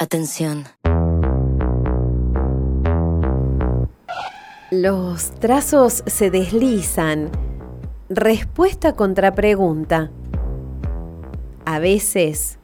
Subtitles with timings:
[0.00, 0.64] Atención.
[4.72, 7.30] Los trazos se deslizan.
[8.08, 10.10] Respuesta contra pregunta.
[11.64, 12.58] A veces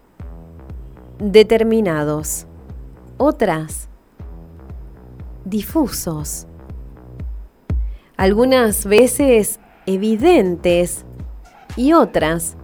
[1.21, 2.49] determinados.
[3.17, 3.89] Otras
[5.45, 6.49] difusos.
[8.17, 11.05] Algunas veces evidentes
[11.77, 12.57] y otras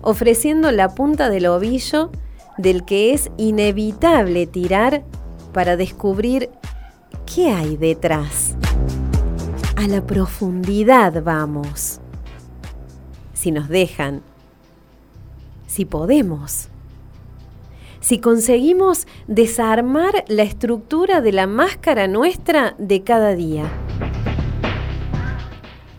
[0.00, 2.10] ofreciendo la punta del ovillo
[2.58, 5.04] del que es inevitable tirar
[5.52, 6.50] para descubrir
[7.32, 8.56] qué hay detrás.
[9.76, 12.00] A la profundidad vamos.
[13.32, 14.22] Si nos dejan,
[15.66, 16.68] si podemos,
[18.00, 23.64] si conseguimos desarmar la estructura de la máscara nuestra de cada día.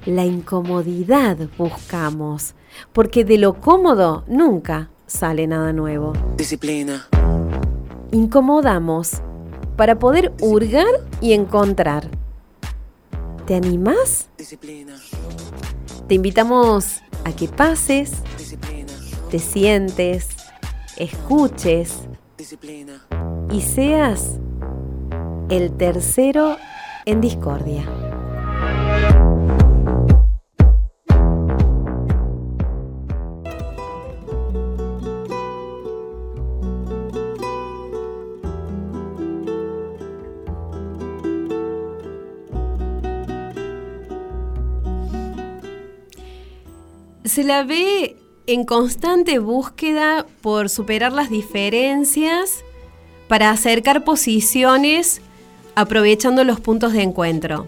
[0.06, 2.54] La incomodidad buscamos,
[2.94, 6.14] porque de lo cómodo nunca sale nada nuevo.
[6.38, 7.08] Disciplina.
[8.12, 9.22] Incomodamos
[9.76, 10.86] para poder hurgar
[11.22, 12.10] y encontrar.
[13.46, 14.30] ¿Te animás?
[14.38, 14.96] Disciplina.
[16.08, 18.94] Te invitamos a que pases, Disciplina.
[19.30, 20.30] te sientes,
[20.98, 22.00] escuches
[22.38, 23.02] Disciplina.
[23.52, 24.40] y seas
[25.50, 26.58] el tercero
[27.06, 27.84] en discordia.
[47.36, 48.16] Se la ve
[48.48, 52.64] en constante búsqueda por superar las diferencias
[53.28, 55.20] para acercar posiciones
[55.76, 57.68] aprovechando los puntos de encuentro.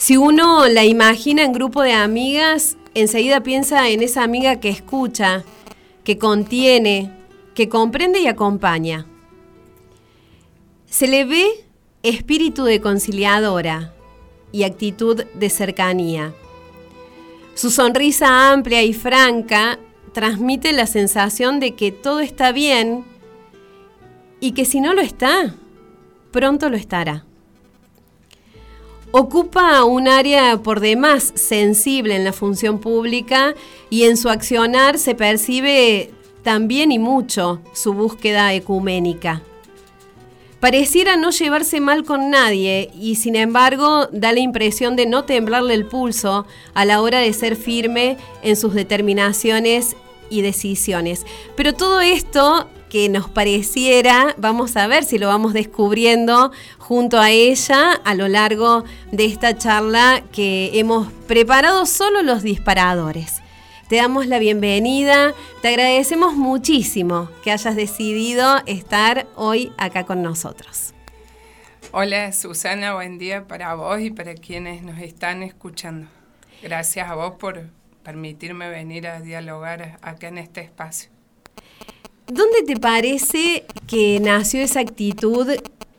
[0.00, 5.44] Si uno la imagina en grupo de amigas, enseguida piensa en esa amiga que escucha,
[6.02, 7.12] que contiene,
[7.54, 9.06] que comprende y acompaña.
[10.86, 11.46] Se le ve
[12.02, 13.94] espíritu de conciliadora
[14.50, 16.34] y actitud de cercanía.
[17.54, 19.78] Su sonrisa amplia y franca
[20.12, 23.04] transmite la sensación de que todo está bien
[24.40, 25.54] y que si no lo está,
[26.30, 27.24] pronto lo estará.
[29.12, 33.54] Ocupa un área por demás sensible en la función pública
[33.90, 36.10] y en su accionar se percibe
[36.44, 39.42] también y mucho su búsqueda ecuménica.
[40.60, 45.72] Pareciera no llevarse mal con nadie y sin embargo da la impresión de no temblarle
[45.72, 49.96] el pulso a la hora de ser firme en sus determinaciones
[50.28, 51.24] y decisiones.
[51.56, 57.30] Pero todo esto que nos pareciera, vamos a ver si lo vamos descubriendo junto a
[57.30, 63.40] ella a lo largo de esta charla que hemos preparado solo los disparadores.
[63.90, 70.94] Te damos la bienvenida, te agradecemos muchísimo que hayas decidido estar hoy acá con nosotros.
[71.90, 76.06] Hola Susana, buen día para vos y para quienes nos están escuchando.
[76.62, 77.66] Gracias a vos por
[78.04, 81.10] permitirme venir a dialogar acá en este espacio.
[82.28, 85.48] ¿Dónde te parece que nació esa actitud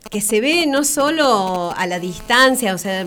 [0.10, 3.06] que se ve no solo a la distancia, o sea,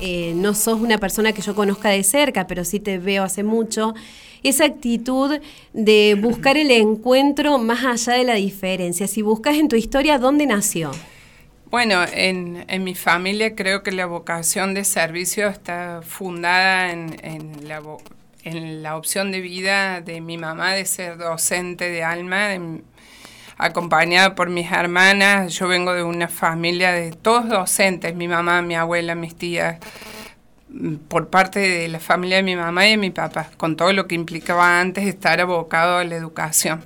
[0.00, 3.42] eh, no sos una persona que yo conozca de cerca, pero sí te veo hace
[3.42, 3.94] mucho,
[4.42, 5.40] esa actitud
[5.72, 9.06] de buscar el encuentro más allá de la diferencia.
[9.06, 10.92] Si buscas en tu historia, ¿dónde nació?
[11.70, 17.16] Bueno, en, mi familia creo que la vocación de servicio está fundada en,
[17.66, 17.82] la,
[18.44, 22.82] en la opción de vida de mi mamá de ser docente de alma, de-
[23.56, 25.54] acompañada por mis hermanas.
[25.54, 29.78] Yo vengo de una familia de todos docentes, mi mamá, mi abuela, mis tías,
[31.08, 34.06] por parte de la familia de mi mamá y de mi papá, con todo lo
[34.06, 36.84] que implicaba antes estar abocado a la educación.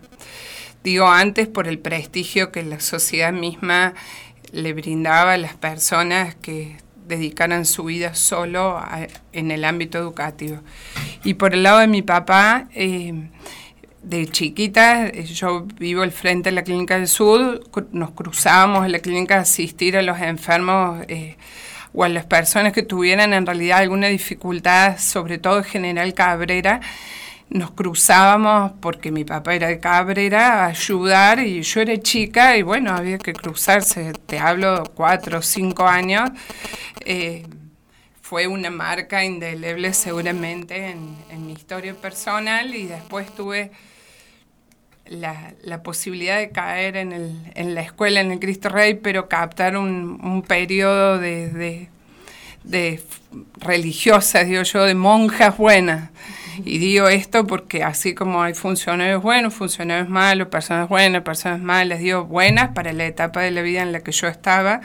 [0.84, 3.94] Digo antes por el prestigio que la sociedad misma
[4.52, 6.76] le brindaba a las personas que
[7.06, 8.81] dedicaran su vida solo
[9.32, 10.60] en el ámbito educativo.
[11.25, 13.28] Y por el lado de mi papá, eh,
[14.03, 17.62] de chiquita, eh, yo vivo al frente de la Clínica del Sur,
[17.93, 21.37] nos cruzábamos en la clínica a asistir a los enfermos eh,
[21.93, 26.81] o a las personas que tuvieran en realidad alguna dificultad, sobre todo en General Cabrera,
[27.50, 32.62] nos cruzábamos porque mi papá era de Cabrera a ayudar y yo era chica y
[32.62, 36.31] bueno, había que cruzarse, te hablo cuatro o cinco años.
[37.05, 37.44] Eh,
[38.23, 43.73] fue una marca indeleble seguramente en, en mi historia personal y después tuve
[45.10, 50.44] la, posibilidad de caer en, el, la escuela, en el Cristo Rey, pero captar un,
[50.46, 51.88] periodo de, de,
[52.64, 53.02] de
[53.58, 56.10] religiosa, digo yo, de monjas buenas.
[56.64, 62.00] Y digo esto porque así como hay funcionarios buenos, funcionarios malos, personas buenas, personas malas,
[62.00, 64.80] digo buenas para la etapa de la vida en la que yo estaba,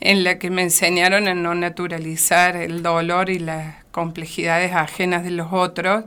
[0.00, 5.30] en la que me enseñaron a no naturalizar el dolor y las complejidades ajenas de
[5.30, 6.04] los otros.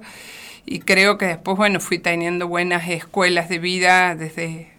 [0.66, 4.70] Y creo que después, bueno, fui teniendo buenas escuelas de vida desde,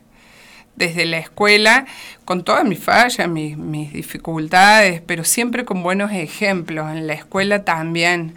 [0.74, 1.86] desde la escuela,
[2.24, 6.90] con todas mis fallas, mis, mis dificultades, pero siempre con buenos ejemplos.
[6.90, 8.34] En la escuela también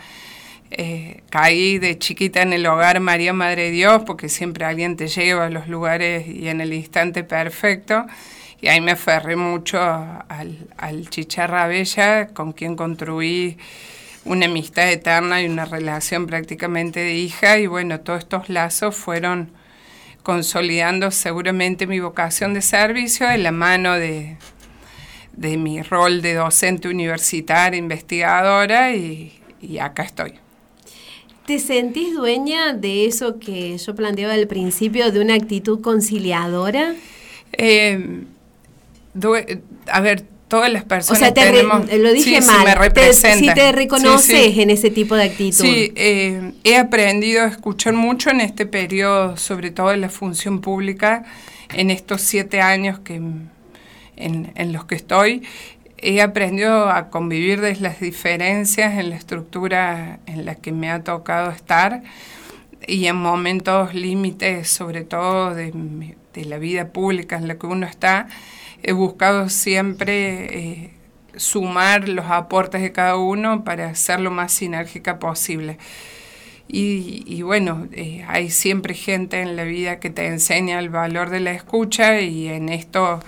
[0.72, 5.48] eh, caí de chiquita en el hogar María Madre Dios, porque siempre alguien te lleva
[5.48, 8.06] a los lugares y en el instante perfecto.
[8.62, 13.58] Y ahí me aferré mucho al, al Chicharra Bella, con quien construí
[14.26, 17.58] una amistad eterna y una relación prácticamente de hija.
[17.58, 19.52] Y bueno, todos estos lazos fueron
[20.24, 24.38] consolidando seguramente mi vocación de servicio en la mano de,
[25.34, 30.34] de mi rol de docente universitaria, investigadora, y, y acá estoy.
[31.46, 36.94] ¿Te sentís dueña de eso que yo planteaba al principio, de una actitud conciliadora?
[37.54, 38.24] Eh,
[39.88, 42.66] a ver, todas las personas o sea, te tenemos, lo dije sí, mal.
[42.66, 43.38] me representa.
[43.38, 44.62] si te reconoces Sí, sí.
[44.62, 45.64] en ese tipo de actitud.
[45.64, 50.60] Sí, eh, he aprendido a escuchar mucho en este periodo, sobre todo en la función
[50.60, 51.24] pública,
[51.74, 53.52] en estos siete años que, en,
[54.18, 55.44] en los que estoy.
[56.02, 61.04] He aprendido a convivir desde las diferencias en la estructura en la que me ha
[61.04, 62.04] tocado estar
[62.88, 65.74] y en momentos límites, sobre todo de,
[66.34, 68.28] de la vida pública en la que uno está,
[68.84, 70.94] he buscado siempre eh,
[71.36, 75.78] sumar los aportes de cada uno para ser lo más sinérgica posible.
[76.72, 81.40] Y, bueno, eh, hay siempre gente en la vida que te enseña el valor de
[81.40, 83.22] la escucha y en esto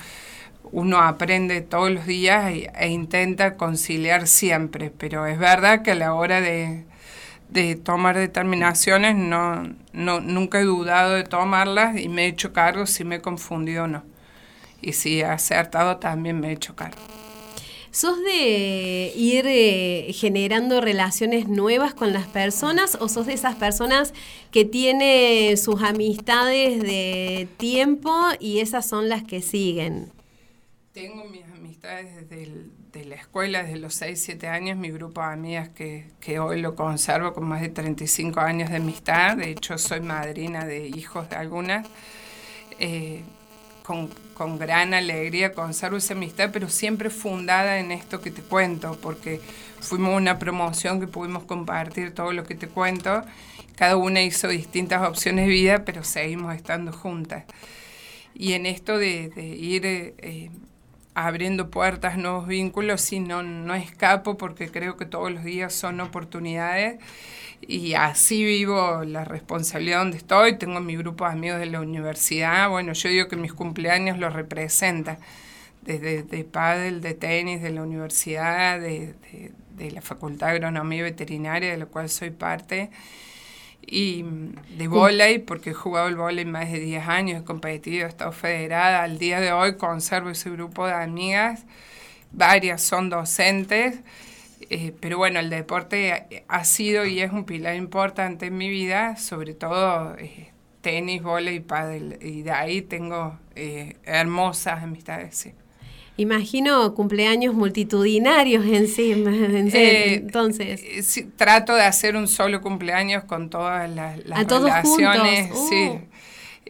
[0.71, 5.95] uno aprende todos los días e, e intenta conciliar siempre, pero es verdad que a
[5.95, 6.85] la hora de,
[7.49, 12.85] de tomar determinaciones no, no, nunca he dudado de tomarlas y me he hecho cargo
[12.85, 14.10] si me he confundido o no.
[14.81, 16.97] Y si he acertado también me he hecho cargo.
[17.93, 24.13] ¿Sos de ir eh, generando relaciones nuevas con las personas o sos de esas personas
[24.49, 30.09] que tiene sus amistades de tiempo y esas son las que siguen?
[30.93, 35.21] Tengo mis amistades desde el- de la escuela, desde los 6, 7 años, mi grupo
[35.21, 39.37] de amigas que, que hoy lo conservo con más de 35 años de amistad.
[39.37, 41.87] De hecho, soy madrina de hijos de algunas.
[42.79, 43.23] Eh,
[43.83, 48.97] con, con gran alegría conservo esa amistad, pero siempre fundada en esto que te cuento,
[49.01, 49.39] porque
[49.79, 53.23] fuimos una promoción que pudimos compartir todo lo que te cuento.
[53.75, 57.45] Cada una hizo distintas opciones de vida, pero seguimos estando juntas.
[58.33, 60.49] Y en esto de, ir eh, eh,
[61.13, 65.99] abriendo puertas, nuevos vínculos, sí, no, no escapo porque creo que todos los días son
[66.01, 66.99] oportunidades
[67.61, 70.57] y así vivo la responsabilidad donde estoy.
[70.57, 72.69] Tengo mi grupo de amigos de la universidad.
[72.69, 75.19] Bueno, yo digo que mis cumpleaños los representa,
[75.83, 80.99] desde de pádel, de tenis, de la universidad, de, de- de la Facultad de Agronomía
[80.99, 82.91] y Veterinaria, de la cual soy parte
[83.85, 88.05] y mm, de vóley, porque he jugado el vóley más de 10 años, he competido,
[88.05, 89.03] he estado federada.
[89.03, 91.65] Al día de hoy conservo ese grupo de amigas,
[92.31, 93.99] varias son docentes,
[94.69, 99.17] eh, pero bueno, el deporte ha- sido y es un pilar importante en mi vida,
[99.17, 100.51] sobre todo eh,
[100.81, 105.53] tenis, vóley y pádel, y de ahí tengo eh, hermosas amistades, sí.
[106.17, 109.31] Imagino cumpleaños multitudinarios encima.
[109.35, 114.39] en- Eh, entonces, eh, sí, trato de hacer un solo cumpleaños con todas las, las
[114.39, 115.49] ¿A todos relaciones.
[115.69, 115.89] Sí.
[115.89, 116.01] Uh.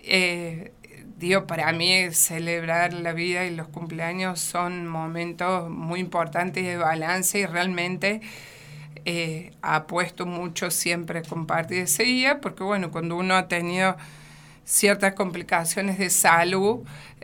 [0.03, 0.71] Eh,
[1.17, 7.39] digo, para mí celebrar la vida y los cumpleaños son momentos muy importantes de balance
[7.39, 8.21] y realmente
[9.05, 13.97] eh, apuesto mucho siempre a compartir ese día porque bueno, cuando uno ha tenido
[14.65, 16.79] ciertas complicaciones de salud,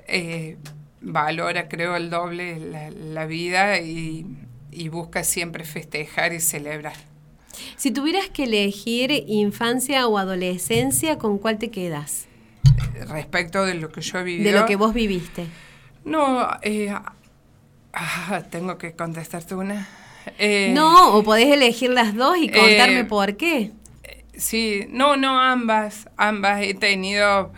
[0.08, 0.58] eh,
[1.02, 4.26] valora creo el doble la, la vida y,
[4.72, 6.96] y busca siempre festejar y celebrar.
[7.76, 12.26] si tuvieras que elegir infancia o adolescencia, ¿con cuál te quedas?
[13.10, 14.52] Respecto de lo que yo he vivido.
[14.52, 15.46] De lo que vos viviste.
[16.04, 16.94] No, eh,
[17.94, 19.88] ah, tengo que contestarte una.
[20.40, 23.72] Eh, no, o podés elegir las dos y contarme eh, por qué.
[24.36, 26.62] Sí, no, no, ambas, ambas.
[26.62, 27.52] He tenido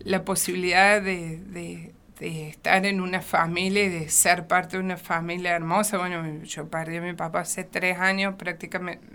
[0.00, 4.96] la posibilidad de, de- de estar en una familia y de ser parte de una
[4.96, 5.98] familia hermosa.
[5.98, 9.06] Bueno, yo perdí a mi papá hace tres años, prácticamente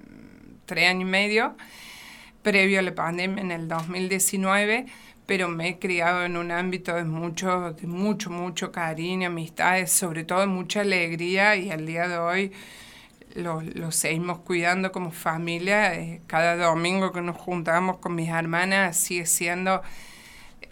[0.70, 1.56] tres años y medio,
[2.44, 4.86] previo a la pandemia en el 2019,
[5.26, 10.24] pero me he criado en un ámbito de mucho, de mucho, mucho cariño, amistades, sobre
[10.24, 12.52] todo mucha alegría y al día de hoy
[13.34, 15.96] lo, lo seguimos cuidando como familia.
[15.96, 19.82] Eh, cada domingo que nos juntamos con mis hermanas sigue siendo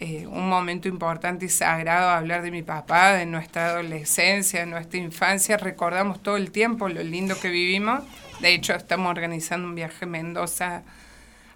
[0.00, 4.98] eh, un momento importante y sagrado hablar de mi papá, de nuestra adolescencia, de nuestra
[4.98, 5.56] infancia.
[5.56, 8.02] Recordamos todo el tiempo lo lindo que vivimos.
[8.40, 10.82] De hecho, estamos organizando un viaje a Mendoza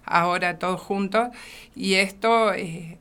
[0.05, 1.29] ahora todos juntos.
[1.75, 2.97] Y esto eh,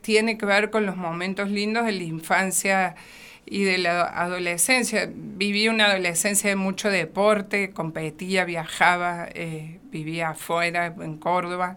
[0.00, 2.94] tiene que ver con los momentos lindos de la infancia
[3.46, 5.10] y de la adolescencia.
[5.12, 11.76] Viví una adolescencia de mucho deporte, competía, viajaba, eh, vivía afuera, en Córdoba,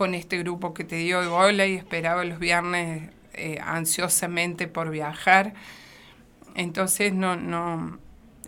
[0.00, 4.88] con este grupo que te dio de bola y esperaba los viernes eh, ansiosamente por
[4.88, 5.52] viajar.
[6.54, 7.98] Entonces no, no,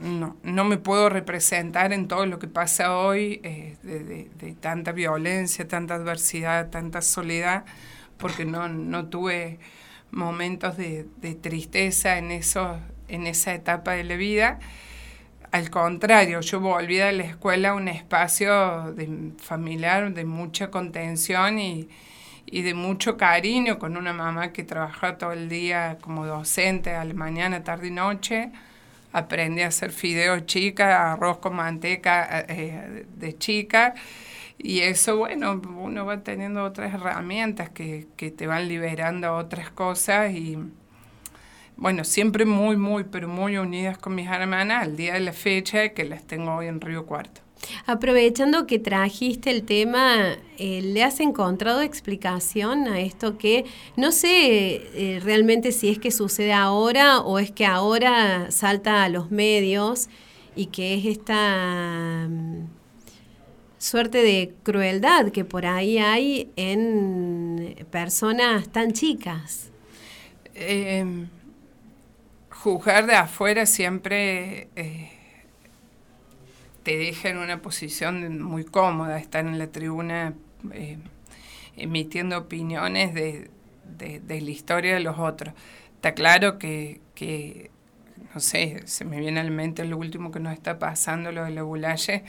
[0.00, 4.92] no, no me puedo representar en todo lo que pasa hoy eh, de, de, tanta
[4.92, 7.66] violencia, tanta adversidad, tanta soledad,
[8.16, 9.58] porque no, no tuve
[10.10, 11.04] momentos de,
[11.42, 14.58] tristeza en, eso, en esa etapa de la vida.
[15.52, 21.90] Al contrario, yo volví a la escuela un espacio de, familiar de mucha contención y,
[22.50, 27.12] de mucho cariño con una mamá que trabajaba todo el día como docente, a la
[27.14, 28.50] mañana, tarde y noche.
[29.12, 33.94] Aprendí a hacer fideos chica, arroz con manteca eh, de chica
[34.58, 40.32] y eso, bueno, uno va teniendo otras herramientas que, que te van liberando otras cosas
[40.32, 40.58] y,
[41.76, 45.90] bueno, siempre muy, muy, pero muy unidas con mis hermanas al día de la fecha
[45.90, 47.40] que las tengo hoy en Río Cuarto.
[47.86, 53.64] Aprovechando que trajiste el tema, eh, ¿le has encontrado explicación a esto que
[53.96, 59.08] no sé eh, realmente si es que sucede ahora o es que ahora salta a
[59.08, 60.08] los medios
[60.56, 62.28] y que es esta
[63.78, 69.70] suerte de crueldad que por ahí hay en personas tan chicas.
[70.54, 71.28] Em,
[72.62, 75.10] juzgar de afuera siempre eh,
[76.84, 80.34] te deja en una posición muy cómoda, estar en la tribuna
[80.72, 80.98] eh,
[81.76, 83.50] emitiendo opiniones de,
[83.98, 85.54] la historia de los otros.
[85.96, 87.72] Está claro que, que,
[88.32, 91.44] no sé, se me viene a la mente lo último que nos está pasando, lo
[91.44, 92.22] de la Bulaye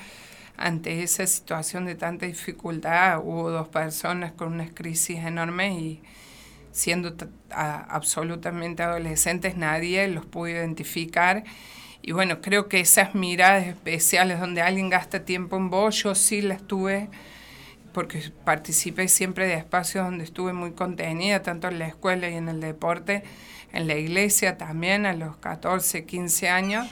[0.57, 6.01] ante esa situación de tanta dificultad hubo dos personas con unas crisis enormes y
[6.73, 7.15] siendo
[7.49, 11.45] absolutamente adolescentes nadie los pudo identificar.
[12.01, 16.41] Y bueno, creo que esas miradas especiales donde alguien gasta tiempo en vos, yo sí
[16.41, 17.09] las tuve
[17.93, 22.49] porque participé siempre de espacios donde estuve muy contenida, tanto en la escuela y en
[22.49, 23.23] el deporte,
[23.71, 26.87] en la iglesia también a los 14, 15 años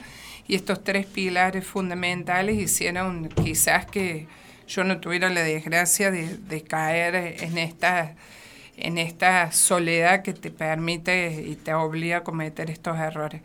[0.46, 4.26] y estos tres pilares fundamentales hicieron quizás que
[4.66, 8.14] yo no tuviera la desgracia de, caer en esta,
[8.76, 13.42] en esta soledad que te permite y te obliga a cometer estos errores.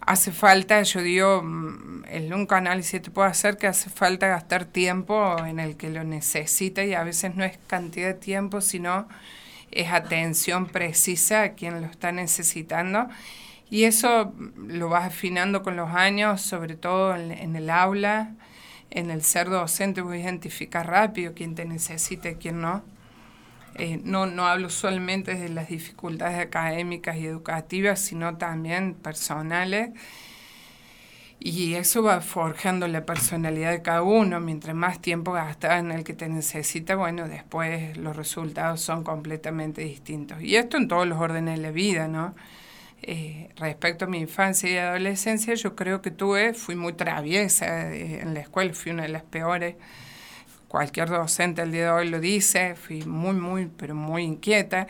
[0.00, 4.64] Hace falta, yo digo, mm, el único análisis te puedo hacer que hace falta gastar
[4.64, 9.08] tiempo en el que lo necesita y a veces no es cantidad de tiempo, sino
[9.70, 13.08] es atención precisa a quien lo está necesitando
[13.70, 18.32] y eso lo vas afinando con los años, sobre todo en, el aula,
[18.90, 22.82] en el ser docente, voy a identificar rápido quién te necesita y quién no.
[23.76, 29.90] Eh, no, no hablo solamente de las dificultades académicas y educativas, sino también personales.
[31.42, 34.40] Y eso va forjando la personalidad de cada uno.
[34.40, 39.82] Mientras más tiempo gastas en el que te necesita, bueno, después los resultados son completamente
[39.82, 40.42] distintos.
[40.42, 42.34] Y esto en todos los órdenes de la vida, ¿no?
[43.02, 48.20] Eh, respecto a mi infancia y adolescencia, yo creo que tuve, fui muy traviesa eh,
[48.20, 49.76] en la escuela, fui una de las peores.
[50.70, 54.86] Cualquier docente al día de hoy lo dice, fui muy, muy, pero muy inquieta.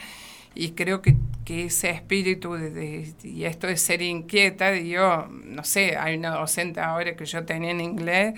[0.55, 6.17] Y creo que, ese espíritu de, y esto de ser inquieta, yo, no sé, hay
[6.17, 8.35] una docente ahora que yo tenía en inglés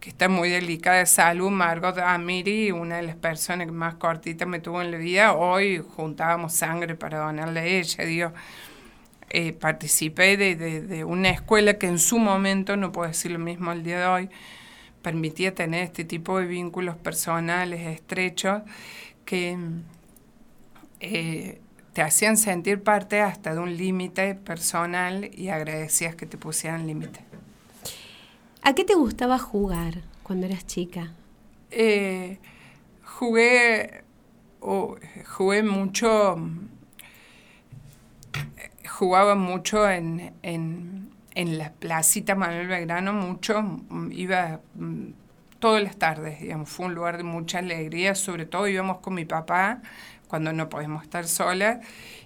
[0.00, 4.46] que está muy delicada de salud, Margot Amiri, una de las personas que más cortita
[4.46, 8.32] me tuvo en la vida, hoy juntábamos sangre para donarle a ella, digo,
[9.28, 13.84] eh, participé de, una escuela que en su momento, no puedo decir lo mismo el
[13.84, 14.30] día de hoy,
[15.02, 18.62] permitía tener este tipo de vínculos personales estrechos
[19.24, 19.56] que
[21.00, 21.60] eh,
[21.92, 27.20] te hacían sentir parte hasta de un límite personal y agradecías que te pusieran límite.
[28.62, 31.12] ¿A qué te gustaba jugar cuando eras chica?
[31.70, 32.38] Eh,
[33.02, 34.04] jugué,
[34.60, 36.36] jugué mucho
[39.00, 41.10] jugaba mucho en, en,
[41.40, 45.06] en la placita Manuel Belgrano, mucho, mm, iba mm,
[45.58, 49.24] todas las tardes, digamos, fue un lugar de mucha alegría, sobre todo íbamos con mi
[49.24, 49.80] papá
[50.28, 51.78] cuando no podíamos estar solas,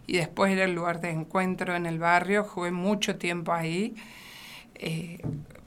[0.09, 3.95] y después era el lugar de encuentro en el barrio, jugué mucho tiempo ahí.
[4.75, 5.21] Eh,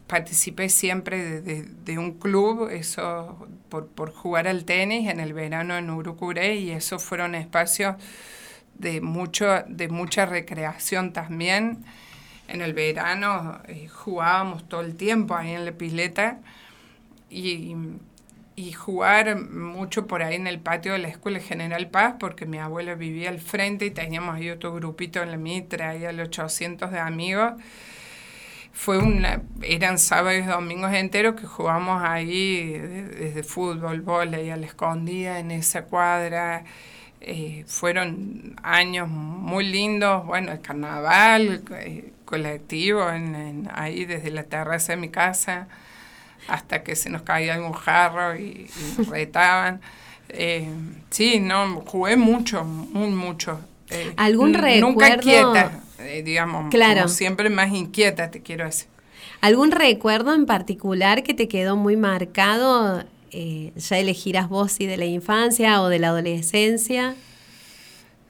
[0.08, 5.89] participé siempre de, un club, eso por, por, jugar al tenis en el verano en
[5.89, 7.96] Urucuré y esos fueron espacios
[8.75, 11.86] de, mucho, de mucha recreación también.
[12.48, 16.39] En el verano eh, jugábamos todo el tiempo ahí en la pileta
[17.30, 17.75] y,
[18.56, 22.58] y, jugar mucho por ahí en el patio de la Escuela General Paz porque mi
[22.58, 26.92] abuela vivía al frente y teníamos ahí otro grupito en la mitra, ahí al 800
[26.92, 27.54] de amigos
[28.77, 34.68] fue una, eran sábados y domingos enteros que jugamos ahí desde fútbol, volei, a la
[34.68, 36.63] escondida en esa cuadra.
[37.20, 44.93] Eh, fueron años muy lindos, bueno, el carnaval eh, colectivo en, ahí desde la terraza
[44.93, 45.67] de mi casa
[46.48, 49.81] hasta que se nos caía algún jarro y, nos retaban.
[50.29, 50.69] Eh,
[51.10, 53.60] sí, no, jugué mucho, muy mucho.
[54.17, 54.81] ¿Algún recuerdo?
[54.81, 55.72] Nunca quieta,
[56.24, 57.01] digamos, claro.
[57.01, 58.88] como siempre más inquieta, te quiero decir.
[59.41, 64.98] ¿Algún recuerdo en particular que te quedó muy marcado eh, ya elegirás vos si de
[64.98, 67.15] la infancia o de la adolescencia.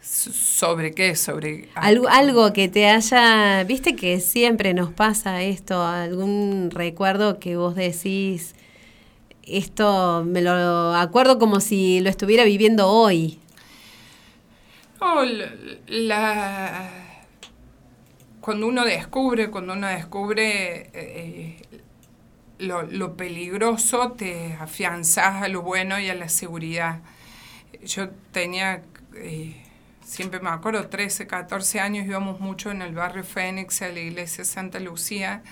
[0.07, 1.15] ¿Sobre qué?
[1.15, 7.57] Sobre algo, algo que te haya, viste que siempre nos pasa esto, algún recuerdo que
[7.57, 8.55] vos decís,
[9.43, 13.37] esto me lo acuerdo como si lo estuviera viviendo hoy.
[15.01, 15.23] Oh,
[15.87, 16.89] la,
[18.39, 21.61] cuando uno descubre, cuando uno descubre eh,
[22.59, 27.01] lo, lo, peligroso te afianzas a lo bueno y a la seguridad.
[27.83, 28.83] Yo tenía,
[29.15, 29.66] eh,
[30.07, 34.45] siempre me acuerdo, 13, 14 años, íbamos mucho en el barrio Fénix, a la iglesia
[34.45, 35.43] Santa Lucía,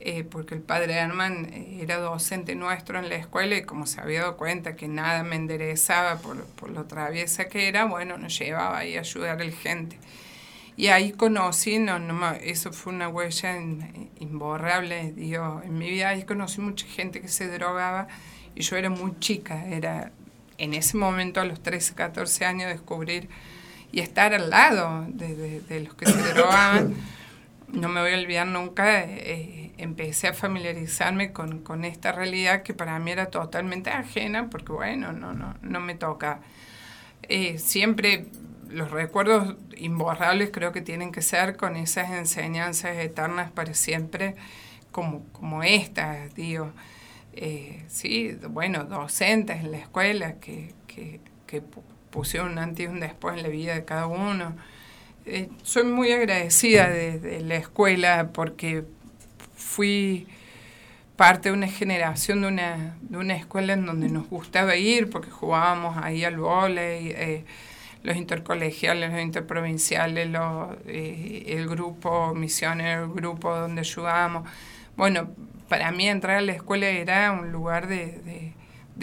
[0.00, 4.00] eh, porque el padre Herman eh, era docente nuestro en la escuela y como se
[4.00, 8.36] había dado cuenta que nada me enderezaba por, por lo traviesa que era, bueno, nos
[8.36, 9.98] llevaba ahí a ayudar a la gente.
[10.76, 13.56] Y ahí conocí, no, no, eso fue una huella
[14.18, 18.08] imborrable, digo, en mi vida ahí conocí mucha gente que se drogaba
[18.54, 20.10] y yo era muy chica, era
[20.58, 23.28] en ese momento a los 13, 14 años descubrir
[23.92, 26.94] y estar al lado de, de, los que se drogaban.
[27.68, 32.74] No me voy a olvidar nunca, eh, empecé a familiarizarme con, con, esta realidad que
[32.74, 36.40] para mí era totalmente ajena, porque bueno, no, no, no me toca.
[37.22, 38.26] Eh, siempre
[38.70, 44.36] los recuerdos imborrables creo que tienen que ser con esas enseñanzas eternas para siempre,
[44.92, 46.72] como, como estas, digo.
[47.32, 51.62] Eh, sí, bueno, docentes en la escuela que, que, que,
[52.16, 54.56] pusieron un antes y un después en la vida de cada uno.
[55.26, 58.84] Eh, soy muy agradecida de, la escuela porque
[59.54, 60.26] fui
[61.16, 65.30] parte de una generación de una, de una escuela en donde nos gustaba ir porque
[65.30, 67.10] jugábamos ahí al vóley.
[67.10, 67.44] Eh,
[68.02, 70.28] los intercolegiales, los interprovinciales,
[70.86, 74.48] eh, el grupo misionero, el grupo donde ayudamos.
[74.96, 75.28] Bueno,
[75.68, 78.54] para mí entrar a la escuela era un lugar de,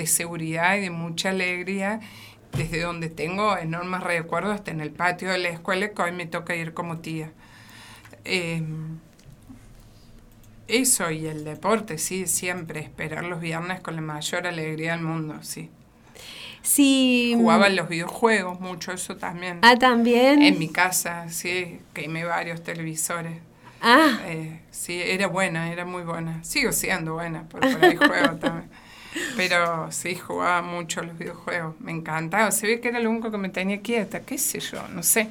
[0.06, 2.00] seguridad y de mucha alegría,
[2.54, 6.26] desde donde tengo enormes recuerdos hasta en el patio de la escuela que hoy me
[6.26, 7.32] toca ir como tía.
[8.26, 9.00] Em,
[10.68, 15.40] eso y el deporte, sí, siempre esperar los viernes con la mayor alegría del mundo,
[15.42, 15.70] sí.
[16.62, 17.34] Sí.
[17.36, 19.60] Jugaba en los videojuegos mucho, eso también.
[19.64, 20.42] Ah, también.
[20.42, 23.34] En mi casa, sí, quemé varios televisores.
[23.82, 24.20] Ah.
[24.28, 26.42] Eh, sí, era buena, era muy buena.
[26.46, 28.70] Sigo siendo buena, por, por ahí juego también.
[29.38, 31.80] Pero sí, jugaba mucho los videojuegos.
[31.80, 32.52] Me encantaba.
[32.52, 35.30] Se ve que era lo único que me tenía quieta, qué sé yo, no sé.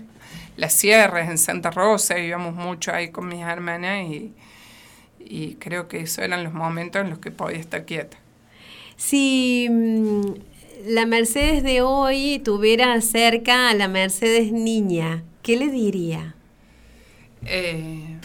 [0.57, 4.33] Las sierras en Santa Rosa, íbamos mucho ahí con mis hermanas y,
[5.19, 8.19] y creo que esos eran los momentos en los que podía estar quieta.
[8.97, 10.33] Sí, mm,
[10.87, 16.35] la Mercedes de hoy tuviera cerca a la Mercedes niña, ¿qué le diría?
[17.47, 18.19] Eh,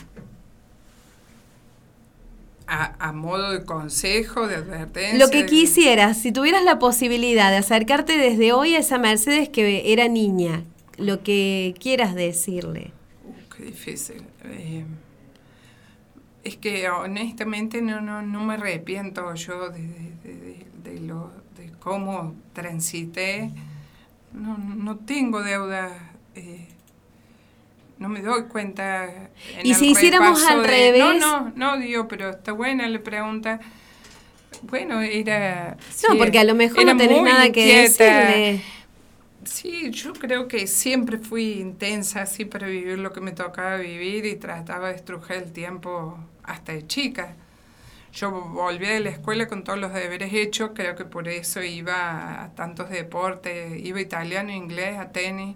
[2.67, 5.17] a, modo de consejo, de advertencia.
[5.17, 9.93] Lo que quisieras, si tuvieras la posibilidad de acercarte desde hoy a esa Mercedes que
[9.93, 10.63] era niña,
[10.97, 12.91] lo que quieras decirle.
[13.23, 14.23] Uh, qué difícil.
[14.43, 14.85] Eh,
[16.43, 19.81] es que honestamente no, no, no me arrepiento yo de,
[20.23, 21.31] de, de lo
[21.87, 23.49] cómo transité,
[24.33, 25.89] no, no tengo deuda.
[26.35, 26.67] Eh,
[27.99, 29.29] no me doy cuenta.
[29.63, 30.99] y si hiciéramos al revés.
[30.99, 33.59] No, no, no, digo, pero está buena la pregunta.
[34.63, 35.77] Bueno, era.
[36.07, 38.61] No, porque a lo mejor no tenés nada que decirle.
[39.43, 44.25] Sí, yo creo que siempre fui intensa así para vivir lo que me tocaba vivir
[44.25, 47.35] y trataba de estrujar el tiempo hasta de chica.
[48.13, 52.43] Yo volví de la escuela con todos los deberes hechos, creo que por eso iba
[52.43, 55.55] a tantos deportes, iba italiano, inglés, a tenis,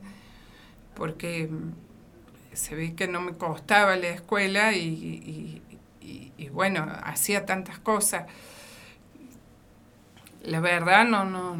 [0.94, 1.50] porque
[2.54, 5.62] se ve que no me costaba la escuela y,
[6.38, 8.26] y, bueno, hacía tantas cosas.
[10.44, 11.56] La verdad no, no,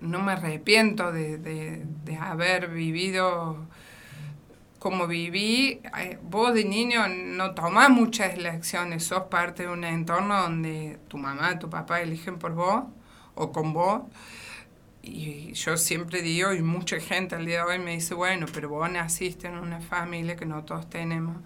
[0.00, 3.66] no, me arrepiento de, de, haber vivido
[4.78, 5.80] como viví.
[5.98, 11.18] Eh, vos de niño no tomás muchas elecciones, sos parte de un entorno donde tu
[11.18, 12.84] mamá, tu papá eligen por vos
[13.34, 14.02] o con vos.
[15.06, 18.70] Y yo siempre digo, y mucha gente al día de hoy me dice, bueno, pero
[18.70, 21.36] vos naciste en una familia que no todos tenemos.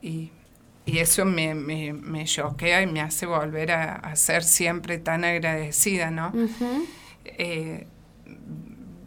[0.00, 0.30] Y,
[0.86, 5.22] y eso me, me, me, choquea y me hace volver a, a ser siempre tan
[5.22, 6.32] agradecida, ¿no?
[7.26, 7.86] Eh,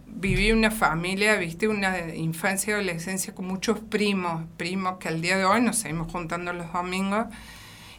[0.05, 5.37] viví una familia, viste, una infancia y adolescencia con muchos primos, primos que al día
[5.37, 7.25] de hoy nos seguimos juntando los domingos.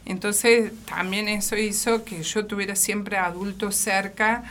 [0.05, 4.45] Entonces también eso hizo que yo tuviera siempre adultos cerca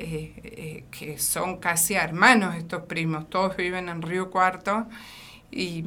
[0.00, 4.86] eh, eh, que son casi hermanos estos primos, todos viven en Río Cuarto
[5.50, 5.82] y,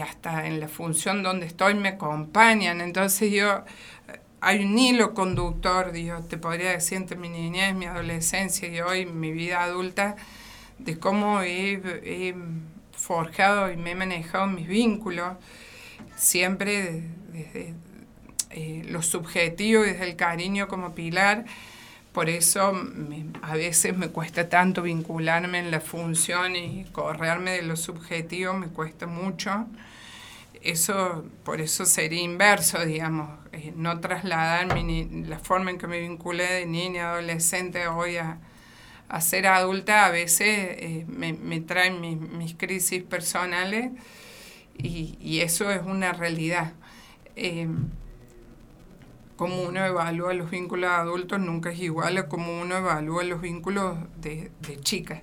[0.00, 3.64] hasta en la función donde estoy me acompañan, entonces yo,
[4.40, 9.06] hay un hilo conductor, digo, te podría decir entre mi niñez, mi adolescencia y hoy
[9.06, 10.14] mi vida adulta,
[10.78, 12.32] de cómo he,
[12.92, 15.36] forjado y me he manejado mis vínculos,
[16.14, 17.74] siempre desde
[18.50, 21.44] eh, lo subjetivo, desde el cariño como pilar,
[22.16, 22.72] por eso
[23.42, 28.68] a veces me cuesta tanto vincularme en la función y correrme de lo subjetivo, me
[28.68, 29.66] cuesta mucho.
[30.62, 36.50] Eso, por eso sería inverso, digamos, eh, no trasladar la forma en que me vinculé
[36.50, 38.38] de niña, adolescente, hoy a,
[39.20, 42.00] ser adulta, a veces eh, me, traen
[42.38, 43.90] mis, crisis personales
[44.78, 46.72] y, eso es una realidad.
[47.36, 47.68] Eh,
[49.36, 53.40] como uno evalúa los vínculos de adultos nunca es igual a como uno evalúa los
[53.40, 55.22] vínculos de, de chicas.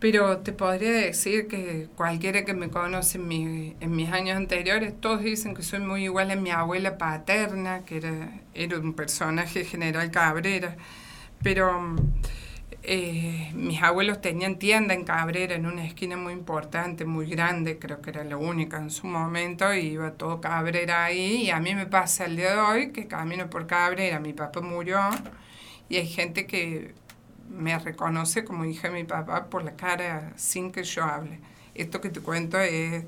[0.00, 5.22] Pero te podría decir que cualquiera que me conoce en, en, mis años anteriores, todos
[5.22, 10.12] dicen que soy muy igual a mi abuela paterna, que era, era un personaje general
[10.12, 10.76] Cabrera.
[11.42, 11.96] Pero
[12.90, 18.00] eh, mis abuelos tenían tienda en Cabrera, en una esquina muy importante, muy grande, creo
[18.00, 21.42] que era la única en su momento, y iba todo Cabrera ahí.
[21.44, 24.62] Y a mí me pasa el día de hoy que camino por Cabrera, mi papá
[24.62, 25.00] murió,
[25.90, 26.94] y hay gente que
[27.50, 31.40] me reconoce como hija de mi papá por la cara sin que yo hable.
[31.74, 33.04] Esto que te cuento es,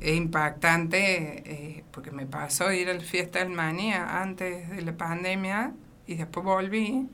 [0.00, 5.74] impactante eh, porque me pasó ir a la fiesta del Mania antes de la pandemia
[6.06, 7.08] y después volví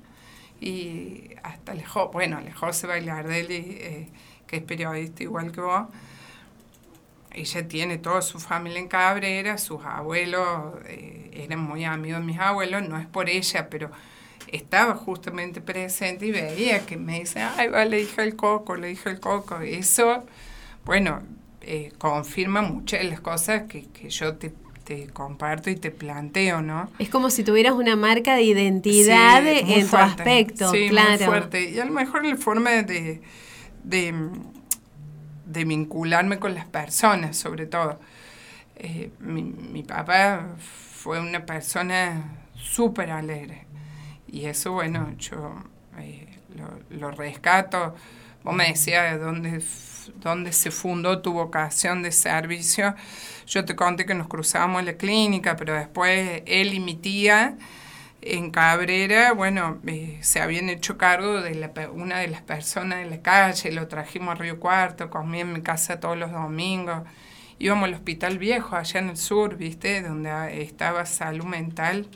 [0.61, 4.09] y hasta lejos, bueno, José Bailardelli, eh,
[4.47, 5.87] que es periodista igual que vos,
[7.33, 12.39] ella tiene toda su familia en Cabrera, sus abuelos eh, eran muy amigos de mis
[12.39, 13.91] abuelos, no es por ella, pero
[14.49, 18.89] estaba justamente presente y veía que me dice, ay, va, le dije el coco, le
[18.89, 19.61] dije el coco.
[19.61, 20.25] Eso,
[20.85, 21.23] bueno,
[21.61, 24.53] eh, confirma muchas de las cosas que, que yo te
[24.91, 26.91] te comparto y te planteo, ¿no?
[26.99, 31.11] Es como si tuvieras una marca de identidad en tu aspecto, sí, claro.
[31.11, 31.71] Muy fuerte.
[31.71, 33.21] Y a lo mejor la forma de,
[33.85, 34.31] de,
[35.45, 38.01] de, vincularme con las personas, sobre todo.
[38.75, 43.69] Eh, mi, mi, papá fue una persona súper alegre.
[44.27, 45.55] Y eso, bueno, yo
[45.99, 47.95] eh, lo, lo, rescato.
[48.43, 49.63] Vos me decías dónde,
[50.17, 52.95] dónde se fundó tu vocación de servicio.
[53.47, 57.57] Yo te conté que nos cruzábamos en la clínica, pero después él y mi tía
[58.23, 63.07] en Cabrera, bueno, eh, se habían hecho cargo de la, una de las personas de
[63.11, 67.03] la calle, lo trajimos a Río Cuarto, comí en mi casa todos los domingos.
[67.59, 70.03] Íbamos al hospital viejo, allá en el sur, ¿viste?
[70.03, 72.07] Donde estaba salud mental.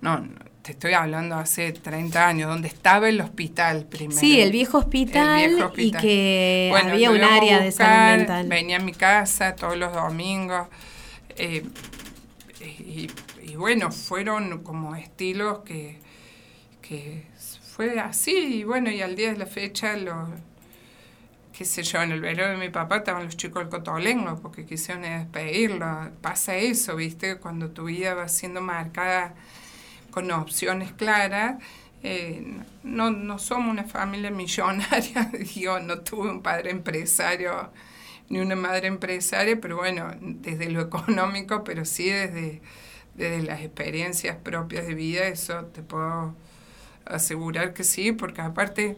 [0.00, 0.26] No,
[0.62, 4.20] te estoy hablando hace 30 años, donde estaba el hospital primero.
[4.20, 8.48] Sí, el viejo hospital, y que había un área de salud mental.
[8.48, 10.68] Venía a mi casa todos los domingos.
[11.36, 11.64] Eh,
[12.60, 13.08] y,
[13.56, 15.98] bueno, fueron como estilos que,
[16.82, 17.24] que
[17.74, 18.60] fue así.
[18.60, 20.28] Y bueno, y al día de la fecha, lo,
[21.56, 24.66] qué sé yo, en el verano de mi papá estaban los chicos del Cotolengo porque
[24.66, 26.10] quisieron despedirlo.
[26.20, 27.36] Pasa eso, ¿viste?
[27.36, 29.34] Cuando tu vida va siendo marcada
[30.10, 31.62] con opciones claras.
[32.02, 37.70] Eh, no, no somos una familia millonaria, yo no tuve un padre empresario
[38.30, 42.62] ni una madre empresaria, pero bueno, desde lo económico, pero sí desde,
[43.16, 46.34] desde las experiencias propias de vida, eso te puedo
[47.04, 48.96] asegurar que sí, porque aparte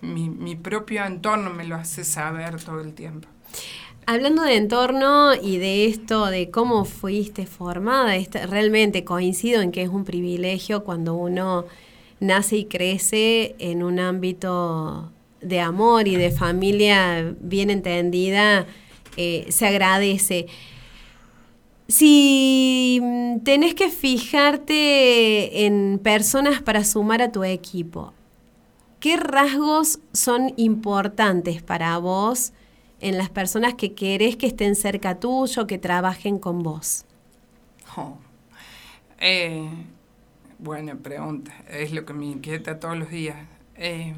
[0.00, 3.28] mi, mi propio entorno me lo hace saber todo el tiempo.
[4.06, 8.14] Hablando de entorno y de esto, de cómo fuiste formada,
[8.48, 11.66] realmente coincido en que es un privilegio cuando uno
[12.18, 18.66] nace y crece en un ámbito de amor y de familia bien entendida,
[19.16, 20.46] eh, se agradece.
[21.88, 28.12] Si mm, tenés que fijarte en personas para sumar a tu equipo,
[29.00, 32.52] ¿qué rasgos son importantes para vos
[33.00, 37.04] en las personas que querés que estén cerca tuyo, que trabajen con vos?
[37.96, 38.18] Oh.
[39.18, 39.68] Eh,
[40.58, 43.36] buena pregunta, es lo que me inquieta todos los días.
[43.76, 44.14] Eh,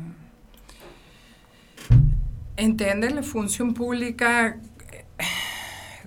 [2.57, 4.59] entender la función pública
[4.93, 5.05] eh,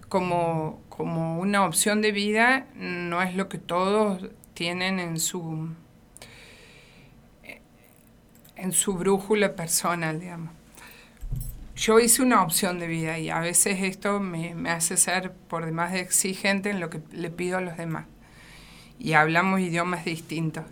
[0.10, 5.70] como, como una opción de vida no es lo que todos tienen en su
[8.56, 10.52] en su brújula personal, digamos.
[11.76, 15.92] Yo hice una opción de vida y a veces esto me, hace ser por demás
[15.92, 18.06] de exigente en lo que le pido a los demás.
[18.98, 20.64] Y hablamos idiomas distintos.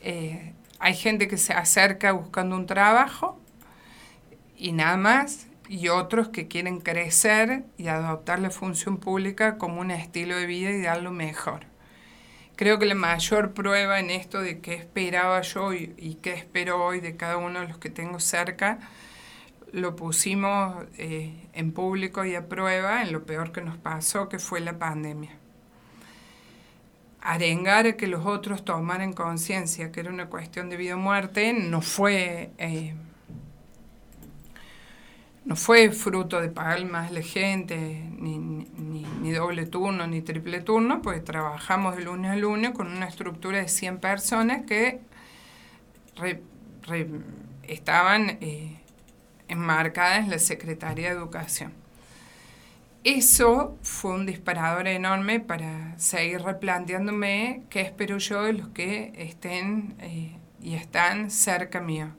[0.00, 3.38] Eh, hay gente que se acerca buscando un trabajo
[4.56, 9.90] y nada más, y otros que quieren crecer y adoptar la función pública como un
[9.90, 11.66] estilo de vida y dar lo mejor.
[12.56, 17.00] Creo que la mayor prueba en esto de qué esperaba yo y, qué espero hoy
[17.00, 18.78] de cada uno de los que tengo cerca,
[19.72, 24.38] lo pusimos eh, en público y a prueba en lo peor que nos pasó, que
[24.38, 25.30] fue la pandemia.
[27.22, 31.52] Arengar a que los otros tomaran conciencia que era una cuestión de vida o muerte
[31.52, 32.50] no fue...
[32.58, 32.94] Eh,
[35.44, 41.02] no fue fruto de pagar más la gente, ni, ni, doble turno, ni triple turno,
[41.02, 45.00] pues trabajamos de lunes a lunes con una estructura de 100 personas que
[47.66, 48.81] estaban eh,
[49.52, 51.72] enmarcadas en la Secretaría de Educación.
[53.04, 59.94] Eso fue un disparador enorme para seguir replanteándome qué espero yo de los que estén
[60.00, 62.12] eh, y están cerca mío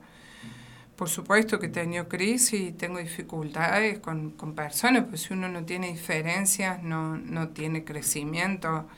[0.96, 5.48] por supuesto que he tenido crisis y tengo dificultades con, con personas, pues si uno
[5.48, 8.88] no tiene diferencias, no, no tiene crecimiento.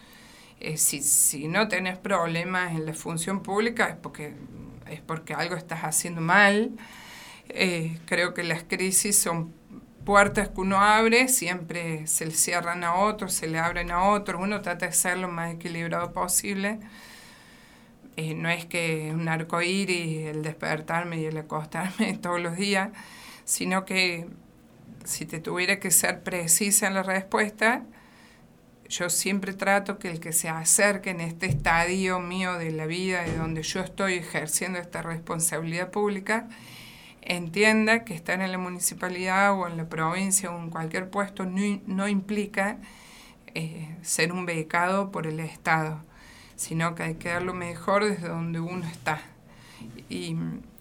[0.60, 4.34] Eh, si, si no tenés problemas en la función pública es porque,
[4.90, 6.72] es porque algo estás haciendo mal.
[7.48, 9.52] Eh, creo que las crisis son
[10.04, 14.40] puertas que uno abre, siempre se le cierran a otros, se le abren a otros,
[14.40, 16.78] uno trata de ser lo más equilibrado posible.
[18.16, 22.90] Eh, no es que un arco iris, el despertarme y el acostarme todos los días,
[23.44, 24.26] sino que
[25.04, 27.84] si te tuviera que ser precisa en la respuesta,
[28.88, 33.22] yo siempre trato que el que se acerque en este estadio mío de la vida,
[33.22, 36.48] de donde yo estoy ejerciendo esta responsabilidad pública,
[37.26, 42.08] entienda que estar en la municipalidad o en la provincia o en cualquier puesto no,
[42.08, 42.78] implica
[43.54, 46.00] eh, ser un becado por el Estado
[46.56, 49.20] sino que hay que dar lo mejor desde donde uno está.
[50.08, 50.34] Y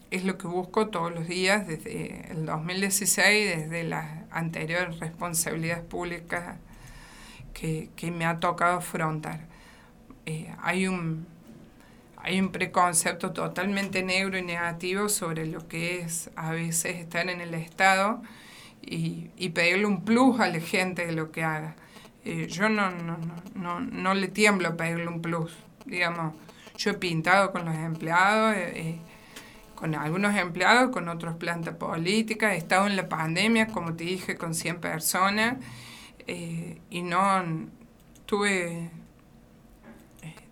[0.10, 6.58] es lo que busco todos los días desde el 2016, desde las anteriores responsabilidades públicas
[7.54, 9.42] que, me ha tocado afrontar.
[10.26, 11.28] Eh, hay, un,
[12.26, 17.40] hay un preconcepto totalmente negro y negativo sobre lo que es a veces estar en
[17.40, 18.22] el Estado
[18.82, 21.76] y, y pedirle un plus a la gente de lo que haga.
[22.24, 23.18] Eh, yo no, no,
[23.54, 26.34] no, no, le tiemblo a pedirle un plus digamos,
[26.78, 29.00] yo he pintado con los empleados, eh, eh,
[29.76, 34.36] con algunos empleados, con otros plantas políticas, he estado en la pandemia, como te dije,
[34.36, 35.58] con 100 personas,
[36.28, 37.44] eh, y no
[38.26, 38.90] tuve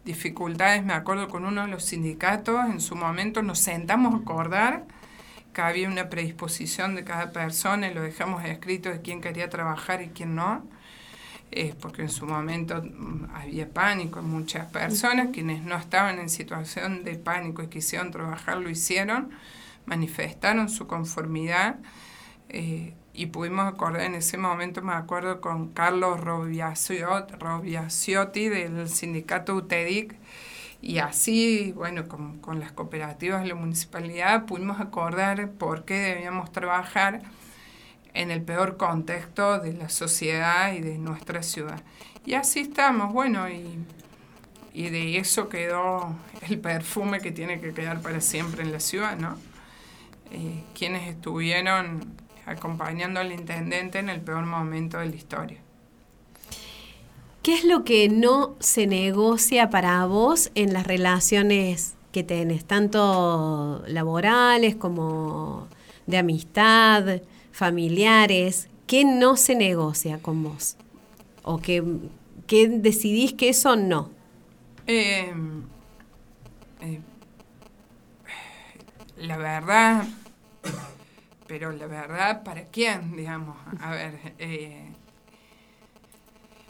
[0.05, 4.85] dificultades, me acuerdo con uno de los sindicatos, en su momento nos sentamos a acordar
[5.53, 10.01] que había una predisposición de cada persona y lo dejamos escrito de quién quería trabajar
[10.01, 10.67] y quién no.
[11.79, 17.03] Porque en su momento mm, había pánico en muchas personas, quienes no estaban en situación
[17.03, 19.29] de pánico y quisieron trabajar lo hicieron,
[19.85, 21.75] manifestaron su conformidad
[22.49, 30.15] eh, y pudimos acordar en ese momento, me acuerdo con Carlos Robiaciotti del sindicato UTEDIC,
[30.81, 36.51] y así, bueno, con, con las cooperativas de la municipalidad pudimos acordar por qué debíamos
[36.51, 37.21] trabajar
[38.13, 41.81] en el peor contexto de la sociedad y de nuestra ciudad.
[42.25, 43.79] Y así estamos, bueno, y,
[44.73, 46.15] de eso quedó
[46.47, 49.37] el perfume que tiene que quedar para siempre en la ciudad, ¿no?
[50.31, 55.57] Eh, quienes estuvieron acompañando al intendente en el peor momento de la historia.
[57.41, 63.83] ¿Qué es lo que no se negocia para vos en las relaciones que tenés, tanto
[63.87, 65.67] laborales como
[66.07, 67.21] de amistad?
[67.53, 70.75] familiares, ¿qué no se negocia con vos?
[71.43, 71.81] ¿O qué,
[72.47, 74.09] decidís que eso no?
[74.87, 75.63] Em,
[76.81, 76.99] eh,
[79.17, 80.05] la verdad,
[81.53, 83.15] pero la verdad, ¿para quién?
[83.15, 84.91] Digamos, a ver, eh,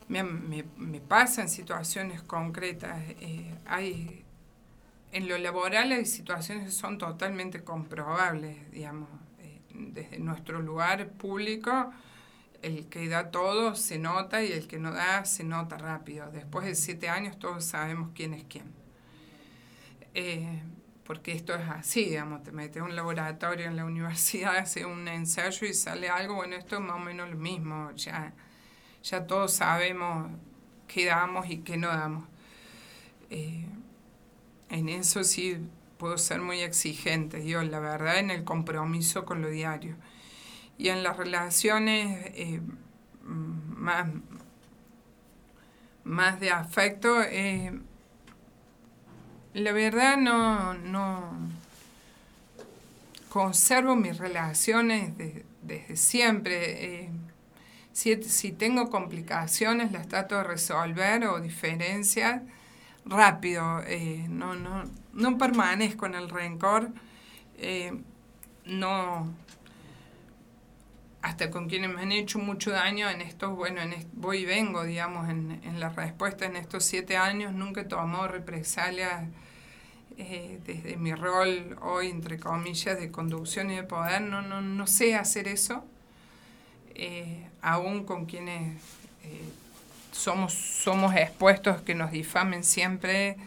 [0.09, 3.01] me, me, me, pasan situaciones concretas.
[3.21, 4.25] Eh, hay,
[5.13, 9.07] en lo laboral hay situaciones que son totalmente comprobables, digamos,
[9.39, 11.93] eh, desde nuestro lugar público.
[12.61, 16.29] El que da todo se nota y el que no da se nota rápido.
[16.29, 18.65] Después de siete años todos sabemos quién es quién.
[21.05, 25.07] Porque esto es así, digamos, te metes a un laboratorio en la universidad, haces un
[25.07, 28.33] ensayo y sale algo, bueno, esto es más o menos lo mismo, ya,
[29.03, 30.31] ya todos sabemos
[30.87, 32.27] qué damos y qué no damos.
[33.29, 33.65] Eh,
[34.69, 35.57] en eso sí
[35.97, 39.95] puedo ser muy exigente, yo la verdad en el compromiso con lo diario.
[40.77, 42.61] Y en las relaciones eh,
[43.23, 44.07] más,
[46.03, 47.79] más de afecto, eh,
[49.53, 51.31] la verdad no, no
[53.29, 55.13] conservo mis relaciones
[55.61, 57.03] desde siempre.
[57.03, 57.09] Eh,
[57.91, 62.41] si, si, tengo complicaciones las trato de resolver o diferencias
[63.05, 63.81] rápido.
[63.85, 66.89] Eh, no, no, no permanezco en el rencor.
[67.57, 67.93] Eh,
[68.65, 69.33] no
[71.21, 74.83] hasta con quienes me han hecho mucho daño en estos, bueno, en voy y vengo,
[74.83, 77.85] digamos, en, en, la respuesta en estos siete años, nunca he
[78.27, 79.23] represalias
[80.17, 84.87] eh, desde mi rol hoy, entre comillas, de conducción y de poder, no, no, no
[84.87, 85.83] sé hacer eso,
[86.95, 88.75] eh, aún con quienes
[89.23, 89.49] eh,
[90.11, 93.37] somos, somos expuestos que nos difamen siempre.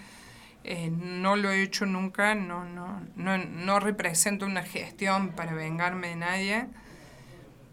[0.90, 6.16] no lo he hecho nunca, no, no, no, no represento una gestión para vengarme de
[6.16, 6.66] nadie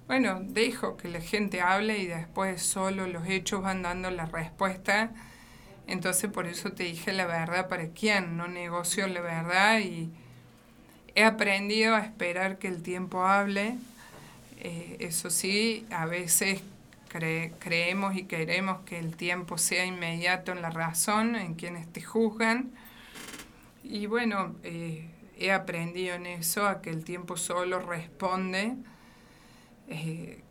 [0.08, 5.12] bueno, dejo que la gente hable y después solo los hechos van dando la respuesta.
[5.94, 10.10] Entonces por eso te dije la verdad para quién, no negocio la verdad y
[11.14, 13.78] he aprendido a esperar que el tiempo hable.
[14.58, 16.64] Eh, eso sí, a veces
[17.60, 22.72] creemos y queremos que el tiempo sea inmediato en la razón, en quienes te juzgan.
[23.84, 28.74] Y bueno, eh, he aprendido en eso a que el tiempo solo responde
[29.90, 30.42] eh,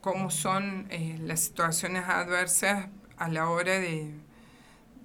[0.00, 0.88] cómo son
[1.22, 2.86] las situaciones adversas
[3.16, 4.14] a la hora de,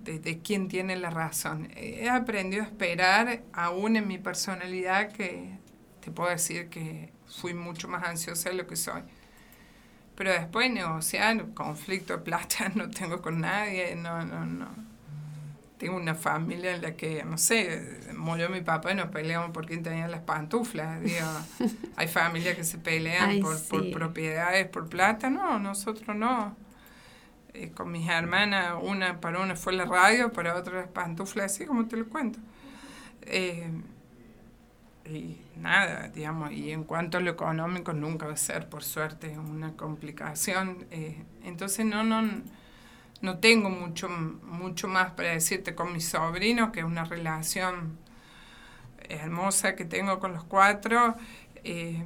[0.03, 1.69] de, quién tiene la razón.
[1.75, 5.57] He aprendido a esperar, aún en mi personalidad, que
[6.01, 9.01] te puedo decir que fui mucho más ansiosa de lo que soy.
[10.15, 14.93] Pero después negociar, conflicto de plata no tengo con nadie, no, no, no
[15.83, 19.65] tengo una familia en la que, no sé, murió mi papá y nos peleamos por
[19.65, 21.01] quién tenía las pantuflas.
[21.01, 21.27] Digo,
[21.97, 25.29] hay familias que se pelean por, por, propiedades, por plata.
[25.29, 26.55] No, nosotros no.
[27.53, 31.65] Eh, con mis hermanas, una para una fue la radio, para otra las pantuflas, así
[31.65, 32.39] como te lo cuento.
[33.23, 33.69] Eh,
[35.05, 39.37] y nada, digamos, y en cuanto a lo económico, nunca va a ser, por suerte,
[39.37, 40.85] una complicación.
[40.91, 42.21] Eh, entonces, no, no
[43.21, 47.97] no tengo mucho, mucho más para decirte con mi sobrino, que es una relación
[49.09, 51.15] hermosa que tengo con los cuatro.
[51.63, 52.03] Eh,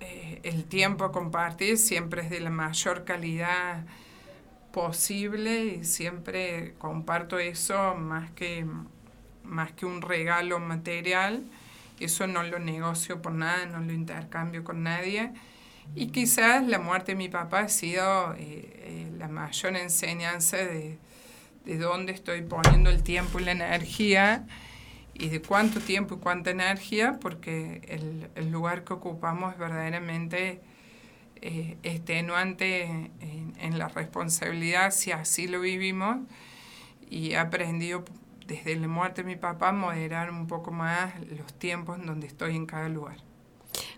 [0.00, 3.84] eh, el tiempo a compartir siempre es de la mayor calidad
[4.72, 8.66] posible y siempre comparto eso más que,
[9.44, 11.44] más que un regalo material.
[11.98, 15.32] Eso no lo negocio por nada, no lo intercambio con nadie.
[15.96, 20.98] Y quizás la muerte de mi papá ha sido eh, eh, la mayor enseñanza de,
[21.64, 24.46] de dónde estoy poniendo el tiempo y la energía
[25.18, 30.60] y de cuánto tiempo y cuánta energía, porque el, el lugar que ocupamos es verdaderamente
[31.40, 36.18] eh, extenuante en, en, la responsabilidad, si así lo vivimos,
[37.10, 38.04] y he aprendido
[38.46, 42.56] desde la muerte de mi papá moderar un poco más los tiempos en donde estoy
[42.56, 43.18] en cada lugar.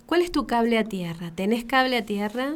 [0.07, 1.31] ¿Cuál es tu cable a tierra?
[1.31, 2.55] ¿Tenés cable a tierra?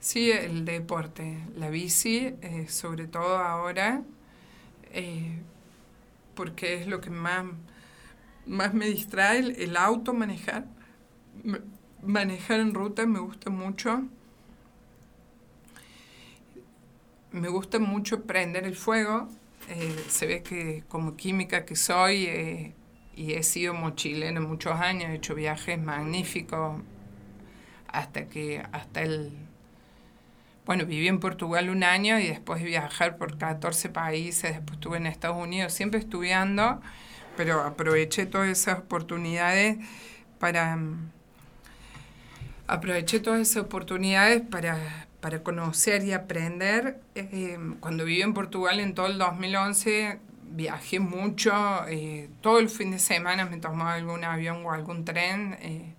[0.00, 4.02] Sí, el deporte, la bici, eh, sobre todo ahora,
[4.92, 5.38] eh,
[6.34, 7.44] porque es lo que más,
[8.46, 10.66] más me distrae, el, auto, manejar.
[12.02, 14.04] Manejar en ruta me gusta mucho.
[17.32, 19.28] Me gusta mucho prender el fuego.
[19.68, 22.74] Eh, se ve que como química que soy,
[23.16, 26.82] y he sido mochilero muchos años, he hecho viajes magníficos
[27.88, 29.32] hasta que, hasta el,
[30.66, 34.98] bueno, viví en Portugal un año y después de viajar por 14 países, después estuve
[34.98, 36.82] en Estados Unidos, siempre estudiando,
[37.36, 39.78] pero aproveché todas esas oportunidades
[40.38, 40.78] para,
[42.66, 47.00] aproveché todas esas oportunidades para, para conocer y aprender.
[47.14, 50.18] Eh, cuando viví en Portugal en todo el 2011,
[50.50, 51.52] viajé mucho,
[51.88, 55.56] eh, todo el fin de semana me tomaba algún avión o algún tren.
[55.60, 55.94] Eh,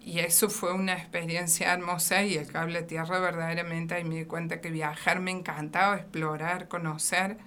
[0.00, 4.70] y eso fue una experiencia hermosa y el cable tierra verdaderamente me di cuenta que
[4.70, 7.38] viajar me encantaba, explorar, conocer.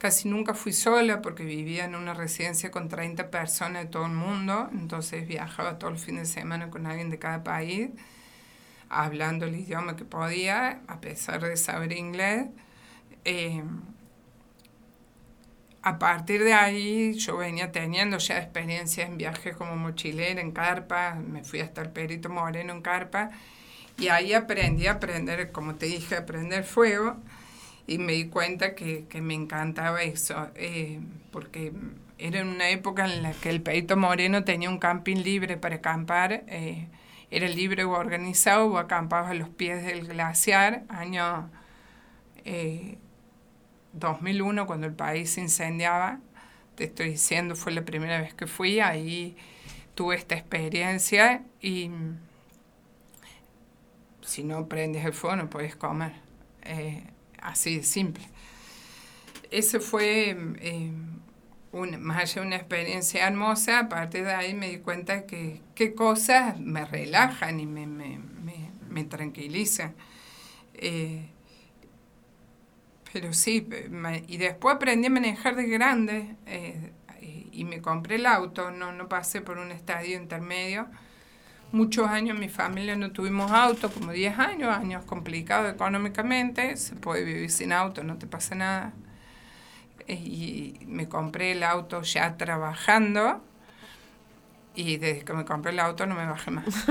[0.00, 4.12] Casi nunca fui sola porque vivía en una residencia con 30 personas de todo el
[4.12, 7.90] mundo, entonces viajaba todo el fin de semana con alguien de cada país,
[8.88, 12.46] hablando el idioma que podía, a pesar de saber inglés.
[13.26, 13.62] Eh,
[15.82, 21.14] a partir de ahí yo venía teniendo ya experiencias en viajes como mochilera, en carpa,
[21.14, 23.32] me fui hasta el Perito Moreno en carpa
[23.98, 27.18] y ahí aprendí a aprender, como te dije, a aprender fuego
[27.90, 31.00] y me di cuenta que, que me encantaba eso, eh,
[31.32, 31.72] porque
[32.18, 36.44] era una época en la que el Perito Moreno tenía un camping libre para acampar,
[36.46, 36.86] eh,
[37.32, 41.50] era libre o organizado o acampabas a los pies del glaciar, año...
[42.44, 42.96] Eh,
[43.92, 46.20] 2001, cuando el país se incendiaba,
[46.76, 49.36] te estoy diciendo, fue la primera vez que fui, ahí
[49.96, 51.90] tuve esta experiencia y
[54.22, 56.12] si no prendes el fuego no puedes comer.
[56.62, 57.02] Eh,
[57.42, 58.24] así de simple.
[59.50, 60.92] Ese fue, eh,
[61.98, 66.58] más allá de una experiencia hermosa, aparte de ahí me di cuenta que qué cosas
[66.58, 69.94] me relajan y me, me tranquilizan.
[70.74, 71.28] Eh,
[73.12, 73.68] pero sí,
[74.28, 76.92] y después aprendí a manejar de grande eh,
[77.52, 80.86] y me compré el auto, no, no pasé por un estadio intermedio.
[81.72, 87.24] Muchos años mi familia no tuvimos auto, como 10 años, años complicados económicamente, se puede
[87.24, 88.92] vivir sin auto, no te pasa nada.
[90.08, 93.40] Eh, y me compré el auto ya trabajando
[94.74, 96.64] y desde que me compré el auto no me bajé más.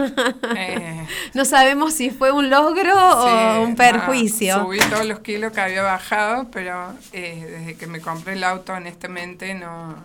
[0.56, 4.64] Eh, no sabemos si fue un logro o un perjuicio.
[4.64, 8.74] subí todos los kilos que había bajado, pero eh, desde que me compré el auto,
[8.74, 9.96] honestamente, no.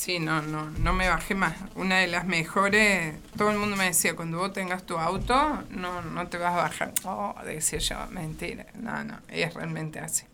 [0.00, 1.58] Sí, no, no, no me bajé más.
[1.74, 5.34] Una de las mejores, todo el mundo me decía, cuando vos tengas tu auto,
[5.68, 6.94] no, no te vas a bajar.
[7.04, 8.64] Oh, decía yo, mentira.
[8.80, 10.24] No, no, es realmente así.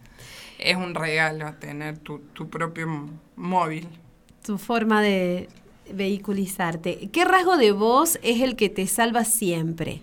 [0.60, 3.88] Es un regalo tener tu, tu propio móvil.
[4.44, 5.48] Tu forma de,
[5.92, 7.10] vehiculizarte.
[7.10, 10.02] ¿Qué rasgo de voz es el que te salva siempre?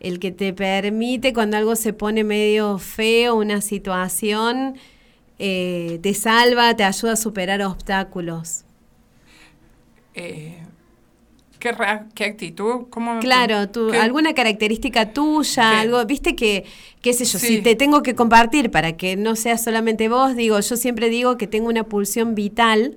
[0.00, 4.76] El que te permite cuando algo se pone medio feo, una situación,
[5.38, 8.64] eh, te salva, te ayuda a superar obstáculos.
[10.14, 10.58] Eh,
[11.58, 11.74] ¿qué,
[12.14, 12.86] ¿qué, actitud?
[12.90, 16.64] ¿Cómo, claro, tú, alguna característica tuya, algo, viste que,
[17.00, 20.58] qué sé yo, si te tengo que compartir para que no sea solamente vos, digo,
[20.60, 22.96] yo siempre digo que tengo una pulsión vital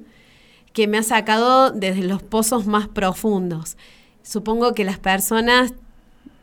[0.73, 3.77] que me ha sacado desde los pozos más profundos.
[4.23, 5.73] Supongo que las personas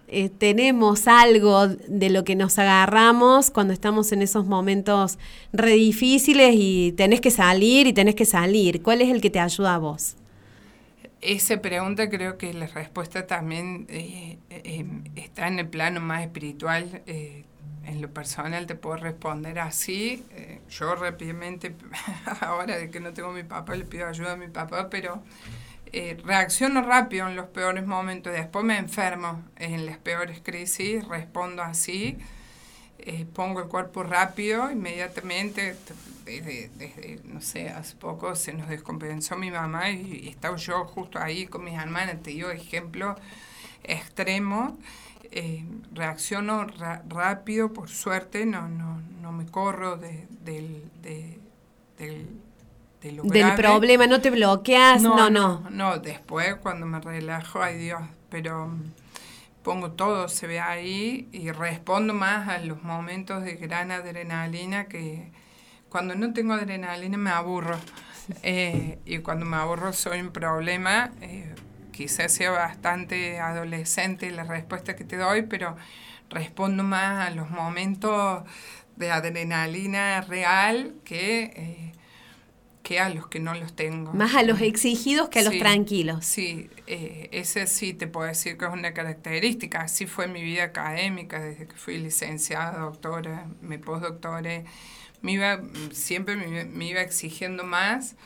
[0.09, 5.19] eh, tenemos algo de lo que nos agarramos cuando estamos en esos momentos
[5.53, 8.83] re difíciles y tenés que salir y tenés que salir.
[8.83, 10.17] ¿Cuál es el que te ayuda a vos?
[11.23, 14.85] Esa pregunta creo que la respuesta también eh, eh,
[15.17, 17.03] está en el plano más espiritual
[17.85, 20.25] en lo personal te puedo responder así.
[20.33, 21.75] Eh, yo rápidamente,
[22.41, 25.23] ahora de que no tengo mi papá, le pido ayuda a mi papá, pero
[25.93, 28.33] eh, reacciono rápido en los peores momentos.
[28.33, 32.19] Después me enfermo en las peores crisis, respondo así.
[33.05, 35.77] Eh, pongo el cuerpo rápido, inmediatamente,
[36.25, 40.85] desde, desde, no sé, hace poco se nos descompensó mi mamá y, y estaba yo
[40.85, 43.17] justo ahí con mis hermanas, te digo ejemplo
[43.83, 44.79] extremo
[45.35, 46.67] eh, reacciono
[47.09, 51.39] rápido, por suerte, no, no, no me corro de, del, de,
[51.99, 52.29] del,
[53.01, 55.99] del problema, no te bloqueas, no, no, no.
[55.99, 58.83] después cuando me relajo, ay Dios, pero mm,
[59.63, 65.31] pongo todo, se ve ahí y respondo más a los momentos de gran adrenalina que
[65.89, 67.79] cuando no tengo adrenalina me aburro.
[68.43, 71.11] Eh, y cuando me aburro soy un problema.
[71.21, 71.55] Eh,
[71.93, 75.77] quizás sea bastante adolescente la respuesta que te doy, pero
[76.31, 78.43] respondo más a los momentos
[78.97, 81.93] de adrenalina real que, eh,
[82.83, 84.13] que a los que no los tengo.
[84.13, 86.25] Más a los exigidos que a los tranquilos.
[86.25, 89.83] Sí, eh, ese sí te puedo decir que es una característica.
[89.83, 94.65] Así fue mi vida académica, desde que fui licenciada, doctora, me postdoctoré.
[95.21, 95.61] Me iba,
[95.93, 98.17] siempre me, me iba exigiendo más.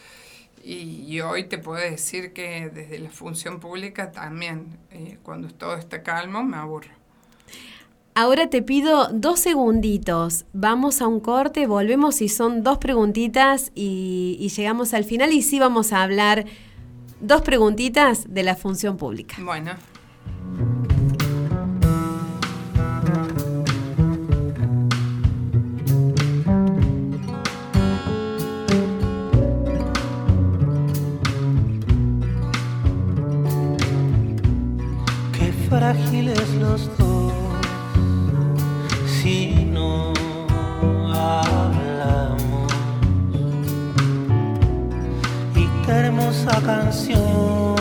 [0.68, 6.02] Y, hoy te puedo decir que desde la función pública también, eh, cuando todo está
[6.02, 6.90] calmo, me aburro.
[8.18, 10.46] Ahora te pido dos segunditos.
[10.54, 15.42] Vamos a un corte, volvemos y son dos preguntitas y, y llegamos al final y
[15.42, 16.46] sí vamos a hablar
[17.20, 19.36] dos preguntitas de la función pública.
[19.38, 19.72] Bueno.
[35.68, 37.15] frágiles los dos
[39.26, 40.12] si no
[41.12, 42.72] hablamos.
[45.56, 47.75] Y qué hermosa canción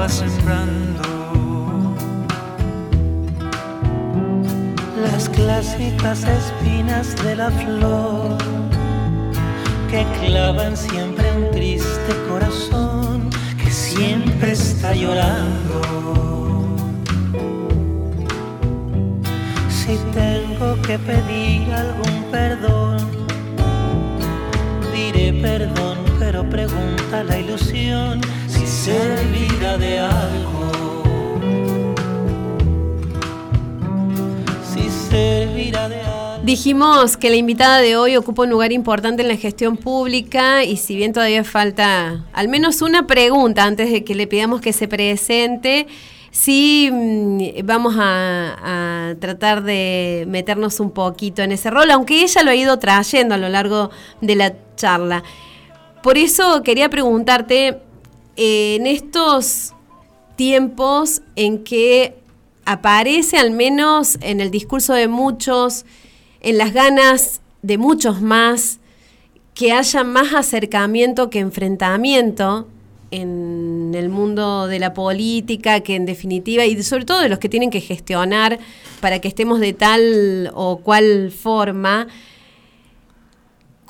[0.00, 1.94] va sembrando
[5.02, 8.38] las clásicas espinas de la flor
[9.90, 13.28] que clavan siempre un triste corazón
[13.62, 15.82] que siempre está llorando.
[19.68, 22.96] Si tengo que pedir algún perdón,
[24.94, 28.22] diré perdón, pero pregunta la ilusión
[28.80, 31.02] si servirá de algo.
[34.72, 36.44] Si servirá de algo.
[36.44, 40.78] Dijimos que la invitada de hoy ocupa un lugar importante en la gestión pública y
[40.78, 44.88] si bien todavía falta al menos una pregunta antes de que le pidamos que se
[44.88, 45.86] presente,
[46.30, 52.50] sí mm, vamos a, tratar de meternos un poquito en ese rol, aunque ella lo
[52.50, 53.90] ha ido trayendo a lo largo
[54.22, 55.22] de la charla.
[56.02, 57.82] Por eso quería preguntarte,
[58.42, 59.74] en estos
[60.34, 62.14] tiempos en que
[62.64, 65.84] aparece al menos en el discurso de muchos,
[66.40, 68.80] en las ganas de muchos más,
[69.52, 72.66] que haya más acercamiento que enfrentamiento
[73.10, 77.50] en el mundo de la política, que en definitiva, y sobre todo de los que
[77.50, 78.58] tienen que gestionar
[79.02, 82.08] para que estemos de tal o cual forma,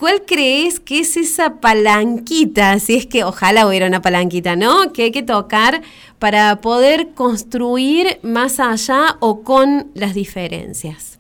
[0.01, 2.79] ¿Cuál crees que es esa palanquita?
[2.79, 4.95] Si es que ojalá hubiera una palanquita, ¿no?
[4.95, 5.83] Que hay que tocar
[6.19, 11.19] para poder construir más allá o con las diferencias.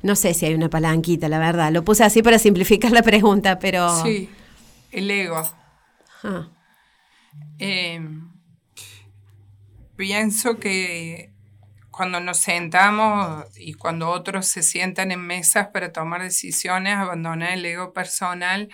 [0.00, 1.70] No sé si hay una palanquita, la verdad.
[1.72, 4.02] Lo puse así para simplificar la pregunta, pero...
[4.02, 4.30] Sí,
[4.90, 5.42] el ego.
[6.22, 6.48] Ah,
[7.58, 8.00] Eh,
[9.96, 11.33] pienso que
[11.96, 17.64] cuando nos sentamos y cuando otros se sientan en mesas para tomar decisiones, abandonar el
[17.64, 18.68] ego personal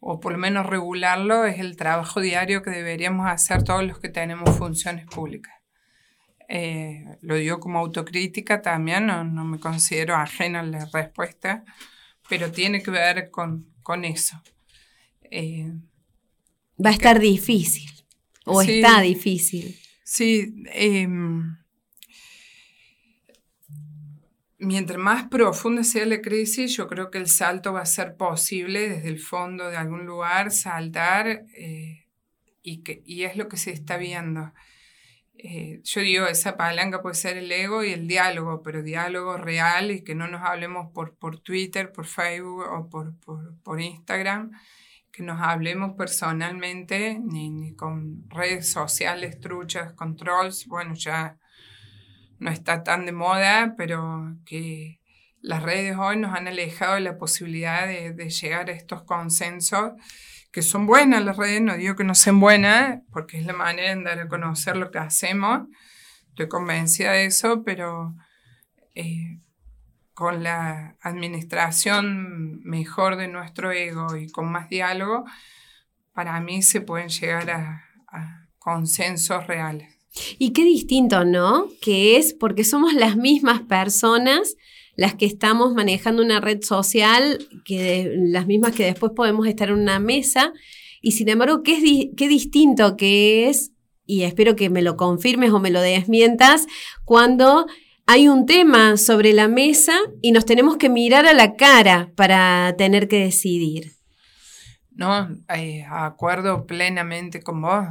[0.00, 4.08] o por lo menos regularlo es el trabajo diario que deberíamos hacer todos los que
[4.08, 5.52] tenemos funciones públicas.
[6.48, 11.64] Eh, lo digo como autocrítica también, no, no me considero ajena a la respuesta,
[12.28, 14.40] pero tiene que ver con, con eso.
[15.30, 15.70] Eh,
[16.82, 17.90] va a estar difícil.
[18.46, 18.80] O Sí.
[18.80, 19.78] está difícil.
[20.04, 21.57] Sí, em,
[24.58, 28.88] mientras más profunda sea la crisis, yo creo que el salto va a ser posible
[28.88, 32.06] desde el fondo de algún lugar, saltar, eh,
[32.62, 34.52] y, que, y es lo que se está viendo.
[35.40, 39.92] Eh, yo digo, esa palanca puede ser el ego y el diálogo, pero diálogo real
[39.92, 43.14] y que no nos hablemos por, por Twitter, por Facebook o por,
[43.62, 44.50] por, Instagram,
[45.12, 51.38] que nos hablemos personalmente, ni, ni con redes sociales truchas, con trolls, bueno, ya
[52.38, 55.00] no está tan de moda, pero que
[55.40, 59.92] las redes hoy nos han alejado de la posibilidad de, llegar a estos consensos,
[60.50, 63.94] que son buenas las redes, no digo que no sean buenas, porque es la manera
[63.94, 65.68] de dar a conocer lo que hacemos,
[66.30, 68.14] estoy convencida de eso, pero
[68.94, 69.40] eh,
[70.14, 75.24] con la administración mejor de nuestro ego y con más diálogo,
[76.12, 77.84] para mí se pueden llegar a,
[78.58, 79.97] consensos reales.
[80.38, 81.68] Y qué distinto, ¿no?
[81.80, 84.56] Que es porque somos las mismas personas
[84.98, 89.76] las que estamos manejando una red social, que las mismas que después podemos estar en
[89.76, 90.52] una mesa.
[91.00, 93.70] Y sin embargo, qué, qué distinto que es,
[94.06, 96.66] y espero que me lo confirmes o me lo desmientas,
[97.04, 97.66] cuando
[98.06, 102.74] hay un tema sobre la mesa y nos tenemos que mirar a la cara para
[102.76, 103.92] tener que decidir.
[104.90, 107.86] No, eh, acuerdo plenamente con vos.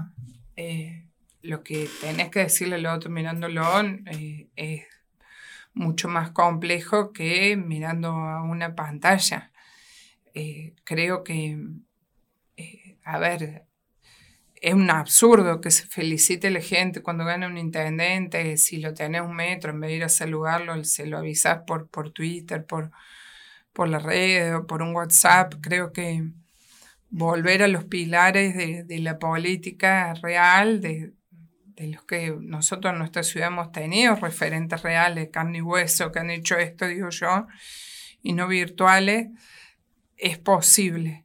[0.58, 1.07] Eh,
[1.48, 3.64] lo que tenés que decirle al otro mirándolo
[4.06, 4.84] eh, es
[5.74, 9.52] mucho más complejo que mirando a una pantalla.
[10.84, 11.58] creo que,
[13.04, 13.68] a ver,
[14.62, 19.22] es un absurdo que se felicite la gente cuando gana un intendente, si lo tenés
[19.22, 22.92] un metro, en vez de ir a saludarlo, se lo avisás por, por Twitter, por,
[23.74, 25.56] por la red o por un WhatsApp.
[25.62, 26.24] Creo que
[27.10, 31.14] volver a los pilares de, la política real, de,
[31.78, 36.32] los que nosotros en nuestra ciudad hemos tenido, referentes reales, carne y hueso, que han
[36.32, 37.48] hecho esto, digo yo,
[38.22, 39.28] y no virtuales,
[40.18, 41.24] es posible.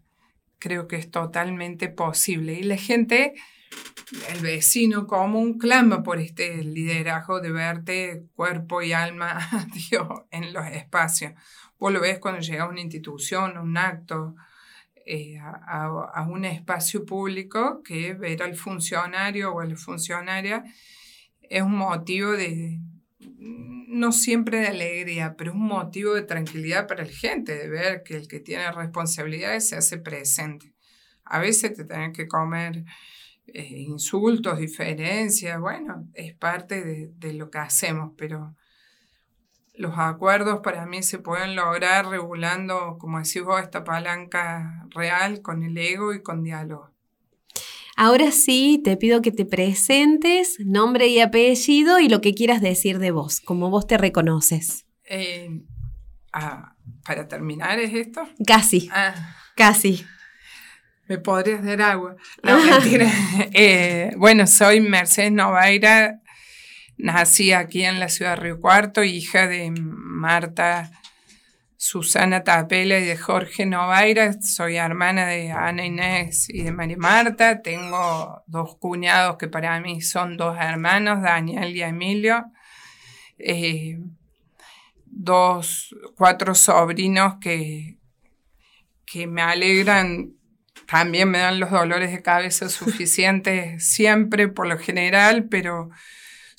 [0.59, 2.53] Creo que es totalmente posible.
[2.53, 3.34] Y la gente,
[4.28, 9.48] el vecino común, clama por este liderazgo de verte cuerpo y alma,
[10.30, 11.32] en los espacios.
[11.78, 14.36] Vos lo ves cuando llega a una institución, un acto,
[15.07, 20.64] eh, a, un espacio público que ver al funcionario o a la funcionaria
[21.42, 22.80] es un motivo de,
[23.18, 28.03] no siempre de alegría, pero es un motivo de tranquilidad para la gente, de ver
[28.03, 30.72] que el que tiene responsabilidades se hace presente.
[31.24, 32.84] A veces te tienen que comer
[33.48, 38.57] eh, insultos, diferencias, bueno, es parte de, de lo que hacemos, pero
[39.75, 45.62] los acuerdos para mí se pueden lograr regulando, como decís vos, esta palanca real con
[45.62, 46.91] el ego y con diálogo.
[47.97, 52.99] Ahora sí, te pido que te presentes, nombre y apellido y lo que quieras decir
[52.99, 54.87] de vos, como vos te reconoces.
[55.05, 55.62] Eh,
[56.33, 58.27] ah, para terminar, ¿es esto?
[58.47, 58.89] Casi.
[58.93, 59.14] Ah.
[59.57, 60.07] Casi.
[61.07, 62.16] ¿Me podrías dar agua?
[62.43, 63.11] No, mentira.
[63.53, 66.22] Eh, bueno, soy Mercedes Novaira,
[66.97, 70.90] Nací aquí en la ciudad de Río Cuarto, hija de Marta
[71.76, 74.40] Susana Tapela y de Jorge Novaira.
[74.40, 77.61] Soy hermana de Ana Inés y de María Marta.
[77.61, 82.45] Tengo dos cuñados que para mí son dos hermanos, Daniel y Emilio.
[83.38, 83.99] Eh,
[85.07, 87.99] dos, cuatro sobrinos que,
[89.05, 90.34] que me alegran
[90.86, 95.90] también me dan los dolores de cabeza suficientes siempre por lo general, pero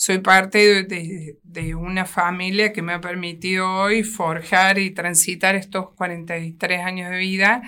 [0.03, 6.81] soy parte de, una familia que me ha permitido hoy forjar y transitar estos 43
[6.81, 7.61] años de vida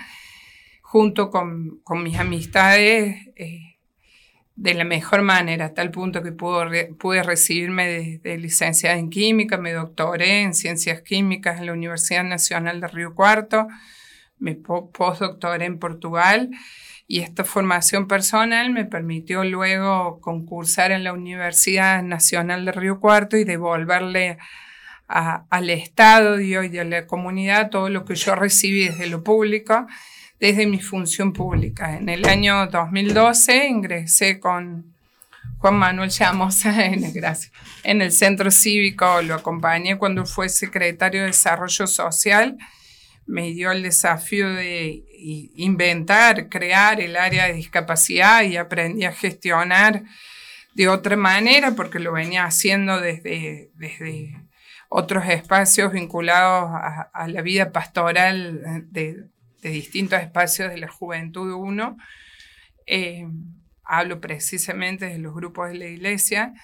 [0.82, 3.78] junto con, mis amistades eh,
[4.54, 9.56] de la mejor manera, a tal punto que pude recibirme de, de, licenciada en química,
[9.56, 13.66] me doctoré en ciencias químicas en la Universidad Nacional de Río Cuarto,
[14.38, 16.50] me postdoctoré en Portugal
[17.08, 23.36] y esta formación personal me permitió luego concursar en la Universidad Nacional de Río Cuarto
[23.36, 24.38] y devolverle
[25.06, 29.86] al Estado y hoy a la comunidad todo lo que yo recibí desde lo público,
[30.40, 31.96] desde mi función pública.
[31.96, 34.92] En el año 2012 ingresé con
[35.58, 37.04] Juan Manuel Llamosa en,
[37.84, 42.58] en el centro cívico, lo acompañé cuando fue secretario de Desarrollo Social
[43.26, 45.04] me dio el desafío de
[45.56, 50.04] inventar, crear el área de discapacidad y aprendí a gestionar
[50.74, 54.36] de otra manera porque lo venía haciendo desde, desde
[54.88, 56.70] otros espacios vinculados
[57.12, 59.24] a, la vida pastoral de,
[59.62, 61.96] distintos espacios de la juventud uno.
[62.86, 63.26] Eh,
[63.82, 66.54] hablo precisamente de los grupos de la iglesia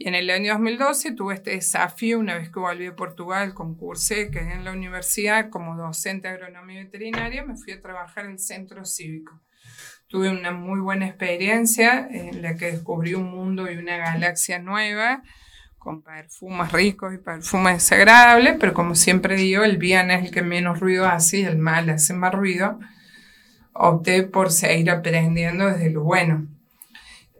[0.00, 4.30] y en el año 2012 tuve este desafío, una vez que volví a Portugal, concursé,
[4.30, 8.38] quedé en la universidad como docente de agronomía veterinaria, me fui a trabajar en el
[8.38, 9.40] centro cívico.
[10.06, 15.24] Tuve una muy buena experiencia en la que descubrí un mundo y una galaxia nueva,
[15.78, 20.42] con perfumes ricos y perfumes desagradables, pero como siempre digo, el bien es el que
[20.42, 22.78] menos ruido hace y el mal hace más ruido.
[23.72, 26.46] Opté por seguir aprendiendo desde lo bueno.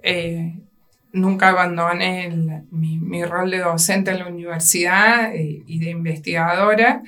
[0.02, 0.67] Eh,
[1.12, 7.02] nunca abandoné mi, rol de docente en la universidad eh, y de investigadora.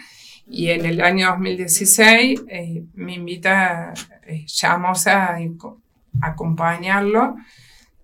[0.47, 3.93] Y en el año 2016 eh, me invita
[4.27, 5.39] eh, a
[6.23, 7.37] acompañarlo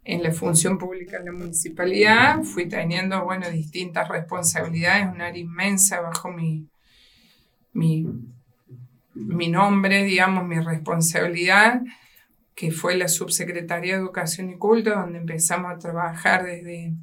[0.05, 2.42] en la función pública de la municipalidad.
[2.44, 6.68] Fui teniendo, bueno, distintas responsabilidades, un área inmensa bajo mi,
[7.72, 8.07] mi,
[9.14, 11.82] mi nombre, digamos, mi responsabilidad
[12.57, 16.94] que fue la Subsecretaría de Educación y Culto, donde empezamos a trabajar desde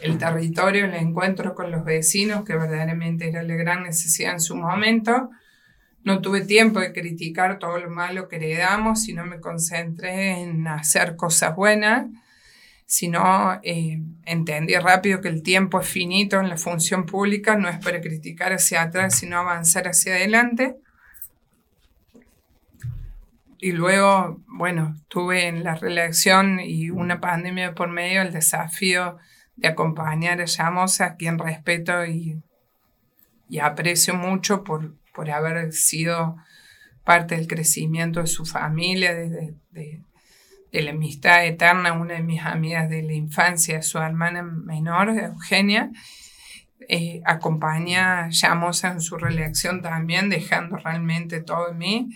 [0.00, 4.54] el territorio, el encuentro con los vecinos, que verdaderamente era la gran necesidad en su
[4.54, 5.30] momento.
[6.04, 11.16] No tuve tiempo de criticar todo lo malo que heredamos, sino me concentré en hacer
[11.16, 12.06] cosas buenas,
[12.86, 17.78] sino eh, entendí rápido que el tiempo es finito en la función pública, no es
[17.84, 20.76] para criticar hacia atrás, sino avanzar hacia adelante.
[23.62, 29.18] Y luego, bueno, tuve en la reelección y una pandemia por medio el desafío
[29.54, 32.42] de acompañar a Llamos, a quien respeto y,
[33.48, 36.38] y aprecio mucho por, por haber sido
[37.04, 39.30] parte del crecimiento de su familia, de,
[39.70, 40.00] de,
[40.72, 45.92] de, la amistad eterna, una de mis amigas de la infancia, su hermana menor, Eugenia,
[46.88, 52.08] eh, acompaña a Llamosa en su reelección también, dejando realmente todo en mí.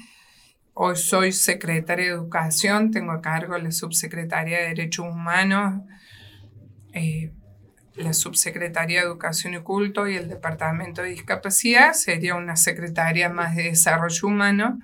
[0.78, 5.80] Hoy soy secretaria de Educación, tengo a cargo la subsecretaria de Derechos Humanos,
[6.92, 7.32] eh,
[7.94, 13.56] la Subsecretaría de Educación y Culto y el Departamento de Discapacidad, sería una secretaria más
[13.56, 14.78] de Desarrollo Humano.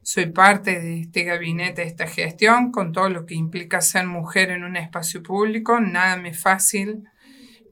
[0.00, 4.50] Soy parte de este gabinete, de esta gestión, con todo lo que implica ser mujer
[4.50, 5.80] en un espacio público.
[5.80, 7.02] Nada me es fácil,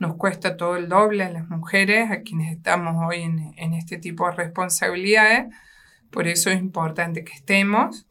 [0.01, 3.99] nos cuesta todo el doble a las mujeres, a quienes estamos hoy en, en este
[3.99, 5.55] tipo de responsabilidades.
[6.15, 8.07] Por eso es importante que estemos,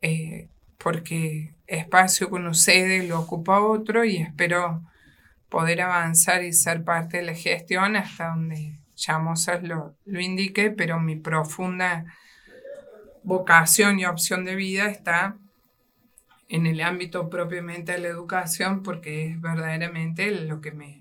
[0.00, 0.48] eh,
[0.78, 4.82] porque espacio que uno cede lo ocupa otro y espero
[5.50, 10.98] poder avanzar y ser parte de la gestión hasta donde Llamosas lo, lo indique, pero
[11.00, 12.06] mi profunda
[13.24, 15.36] vocación y opción de vida está
[16.48, 20.97] en el ámbito propiamente de la educación porque es verdaderamente lo que me,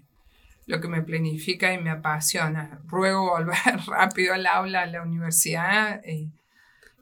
[0.68, 2.82] lo que me planifica y me apasiona.
[2.86, 3.55] Ruego volver
[3.88, 6.01] rápido al aula, a la universidad.
[6.03, 6.30] Eh,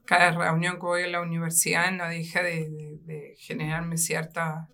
[0.06, 4.70] cada reunión que voy a la universidad no deja de, de, generarme cierta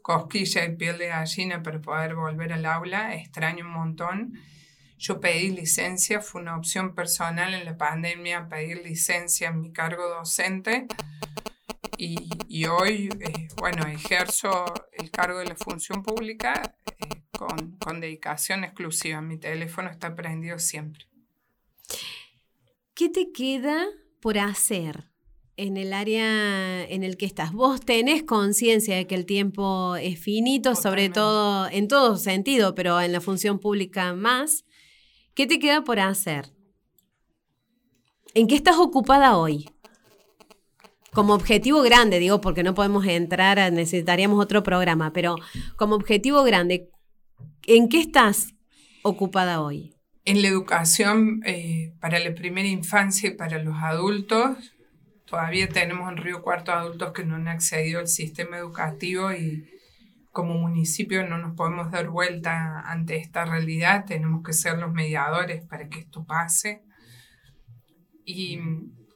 [0.00, 3.14] cosquilla y piel de gallina para poder volver al aula.
[3.14, 4.32] Extraño un montón.
[4.98, 10.08] Yo pedí licencia, fue una opción personal en la pandemia pedir licencia en mi cargo
[10.08, 10.86] docente.
[12.02, 12.16] Y,
[12.48, 18.64] y hoy, eh, bueno, ejerzo el cargo de la función pública eh, con, con dedicación
[18.64, 19.20] exclusiva.
[19.20, 21.06] Mi teléfono está prendido siempre.
[22.94, 23.86] ¿Qué te queda
[24.22, 25.10] por hacer
[25.58, 27.52] en el área en el que estás.
[27.52, 30.88] Vos tenés conciencia de que el tiempo es finito, Totalmente.
[30.88, 34.64] sobre todo en todo sentido, pero en la función pública más.
[35.34, 36.46] ¿Qué te queda por hacer?
[38.32, 39.68] ¿En qué estás ocupada hoy?
[41.12, 45.36] Como objetivo grande, digo, porque no podemos entrar, necesitaríamos otro programa, pero
[45.76, 46.88] como objetivo grande,
[47.66, 48.54] ¿en qué estás
[49.02, 49.94] ocupada hoy?
[50.24, 54.72] En la educación eh, para la primera infancia y para los adultos,
[55.24, 59.64] todavía tenemos en Río Cuarto adultos que no han accedido al sistema educativo y
[60.30, 65.64] como municipio no nos podemos dar vuelta ante esta realidad, tenemos que ser los mediadores
[65.66, 66.82] para que esto pase.
[68.24, 68.60] Y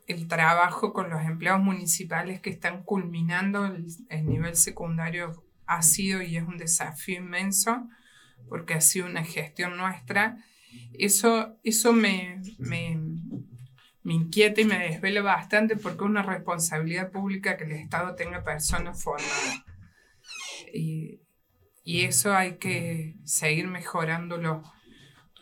[0.07, 6.23] el trabajo con los empleados municipales que están culminando el, el nivel secundario ha sido
[6.23, 7.89] y es un desafío inmenso
[8.49, 10.39] porque ha sido una gestión nuestra.
[10.93, 12.99] Eso, eso me, me,
[14.03, 18.43] me inquieta y me desvela bastante porque es una responsabilidad pública que el Estado tenga
[18.45, 19.65] personas formadas.
[20.73, 21.21] Y,
[21.85, 24.63] y eso hay que seguir mejorándolo.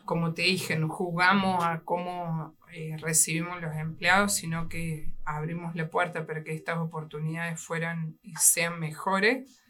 [0.05, 5.89] Como te dije, no jugamos a cómo eh, recibimos los empleados, sino que abrimos la
[5.89, 9.61] puerta para que estas oportunidades fueran y sean mejores,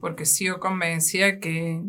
[0.00, 1.82] porque sigo convencida que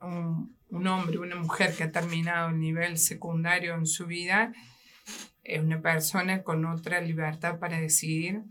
[0.00, 4.52] un, un hombre, una mujer que ha terminado el nivel secundario en su vida,
[5.44, 8.42] es una persona con otra libertad para decidir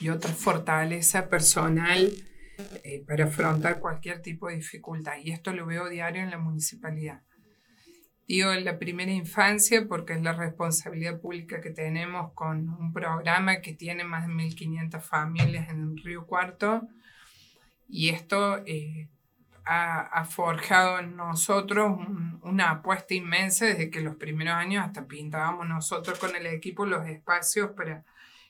[0.00, 2.12] y otra fortaleza personal
[2.84, 5.14] eh, para afrontar cualquier tipo de dificultad.
[5.22, 7.22] Y esto lo veo diario en la municipalidad.
[8.30, 13.60] Digo en la primera infancia porque es la responsabilidad pública que tenemos con un programa
[13.60, 16.82] que tiene más de 1.500 familias en Río Cuarto.
[17.88, 19.08] Y esto eh,
[19.64, 25.08] ha, ha, forjado en nosotros un, una apuesta inmensa desde que los primeros años hasta
[25.08, 28.04] pintábamos nosotros con el equipo los espacios para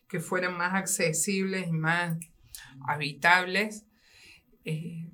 [0.09, 2.19] que fueran más accesibles y más
[2.87, 3.87] habitables.
[4.67, 5.10] Eh,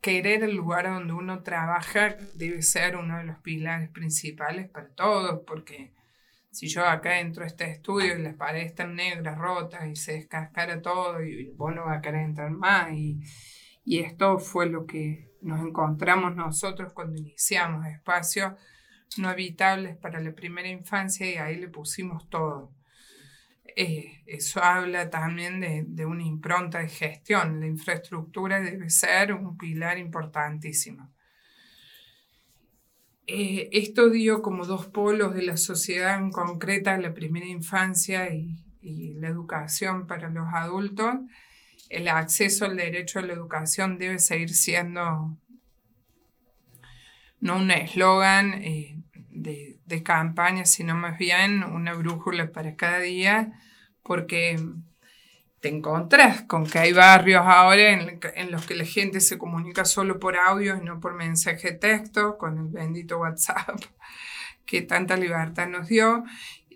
[0.00, 5.42] querer el lugar donde uno trabaja debe ser uno de los pilares principales para todos,
[5.46, 5.92] porque
[6.50, 10.12] si yo acá entro a este estudio y las paredes están negras, rotas y se
[10.12, 13.20] descascara todo y vos no vas a querer entrar más y,
[13.84, 18.52] y esto fue lo que nos encontramos nosotros cuando iniciamos espacios
[19.18, 22.72] no habitables para la primera infancia y ahí le pusimos todo.
[23.76, 27.60] Eh, eso habla también de, una impronta de gestión.
[27.60, 31.12] La infraestructura debe ser un pilar importantísimo.
[33.26, 38.64] Eh, esto dio como dos polos de la sociedad en concreta, la primera infancia y,
[38.80, 41.14] y la educación para los adultos.
[41.88, 45.36] El acceso al derecho a la educación debe seguir siendo
[47.40, 53.52] no un eslogan eh, de, de, campaña, sino más bien una brújula para cada día,
[54.02, 54.58] porque
[55.60, 60.18] te encontrás con que hay barrios ahora en, los que la gente se comunica solo
[60.18, 63.80] por audio y no por mensaje de texto, con el bendito WhatsApp,
[64.64, 66.24] que tanta libertad nos dio,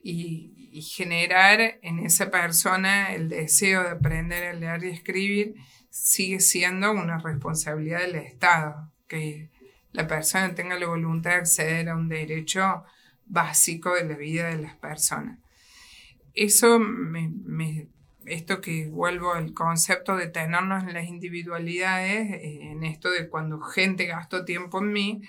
[0.03, 5.55] y, y generar en esa persona el deseo de aprender a leer y escribir
[5.89, 9.51] sigue siendo una responsabilidad del Estado, que
[9.93, 12.83] la persona tenga la voluntad de acceder a un derecho
[13.27, 15.39] básico de la vida de las personas.
[16.35, 17.89] Eso me,
[18.27, 23.61] esto que vuelvo al concepto de tenernos en las individualidades, eh, en esto de cuando
[23.61, 25.23] gente gastó tiempo en mí,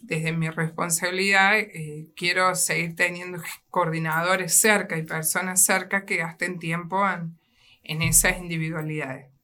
[0.00, 7.08] desde mi responsabilidad, eh, quiero seguir teniendo coordinadores cerca y personas cerca que gasten tiempo
[7.08, 7.36] en,
[7.82, 9.37] en esas individualidades.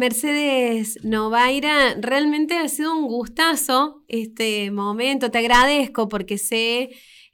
[0.00, 5.30] Mercedes Novaira, realmente ha sido un gustazo este momento.
[5.30, 6.88] Te agradezco porque sé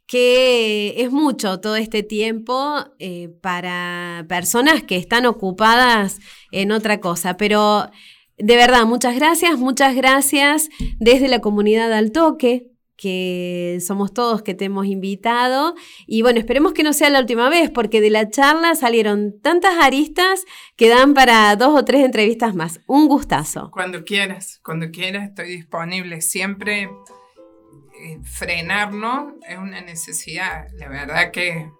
[0.09, 6.19] que es mucho todo este tiempo eh, para personas que están ocupadas
[6.51, 7.89] en otra cosa, pero
[8.37, 14.55] de verdad, muchas gracias, muchas gracias desde la comunidad al toque, que somos todos que
[14.55, 15.75] te hemos invitado.
[16.07, 19.75] Y bueno, esperemos que no sea la última vez, porque de la charla salieron tantas
[19.83, 20.45] aristas
[20.77, 22.81] que dan para dos o tres entrevistas más.
[22.87, 23.71] Un gustazo.
[23.73, 26.21] Cuando quieras, cuando quieras, estoy disponible.
[26.21, 30.67] Siempre eh, frenarnos es una necesidad.
[30.75, 31.71] La verdad que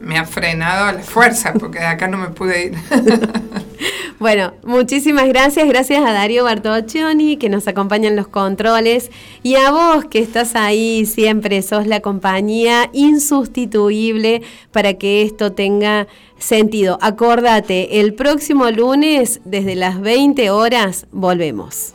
[0.00, 2.74] me ha frenado a la fuerza, porque de acá no me pude ir.
[4.20, 5.68] Bueno, muchísimas gracias.
[5.68, 9.10] Gracias a Darío Bartoccioni que nos acompaña en los controles
[9.42, 16.06] y a vos que estás ahí siempre, sos la compañía insustituible para que esto tenga
[16.38, 16.98] sentido.
[17.02, 21.94] Acordate, el próximo lunes desde las 20 horas volvemos.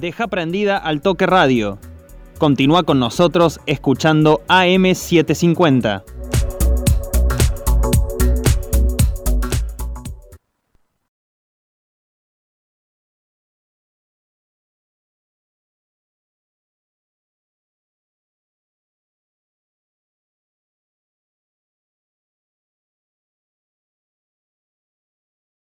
[0.00, 1.78] Deja prendida al toque radio.
[2.38, 6.17] Continúa con nosotros escuchando AM750.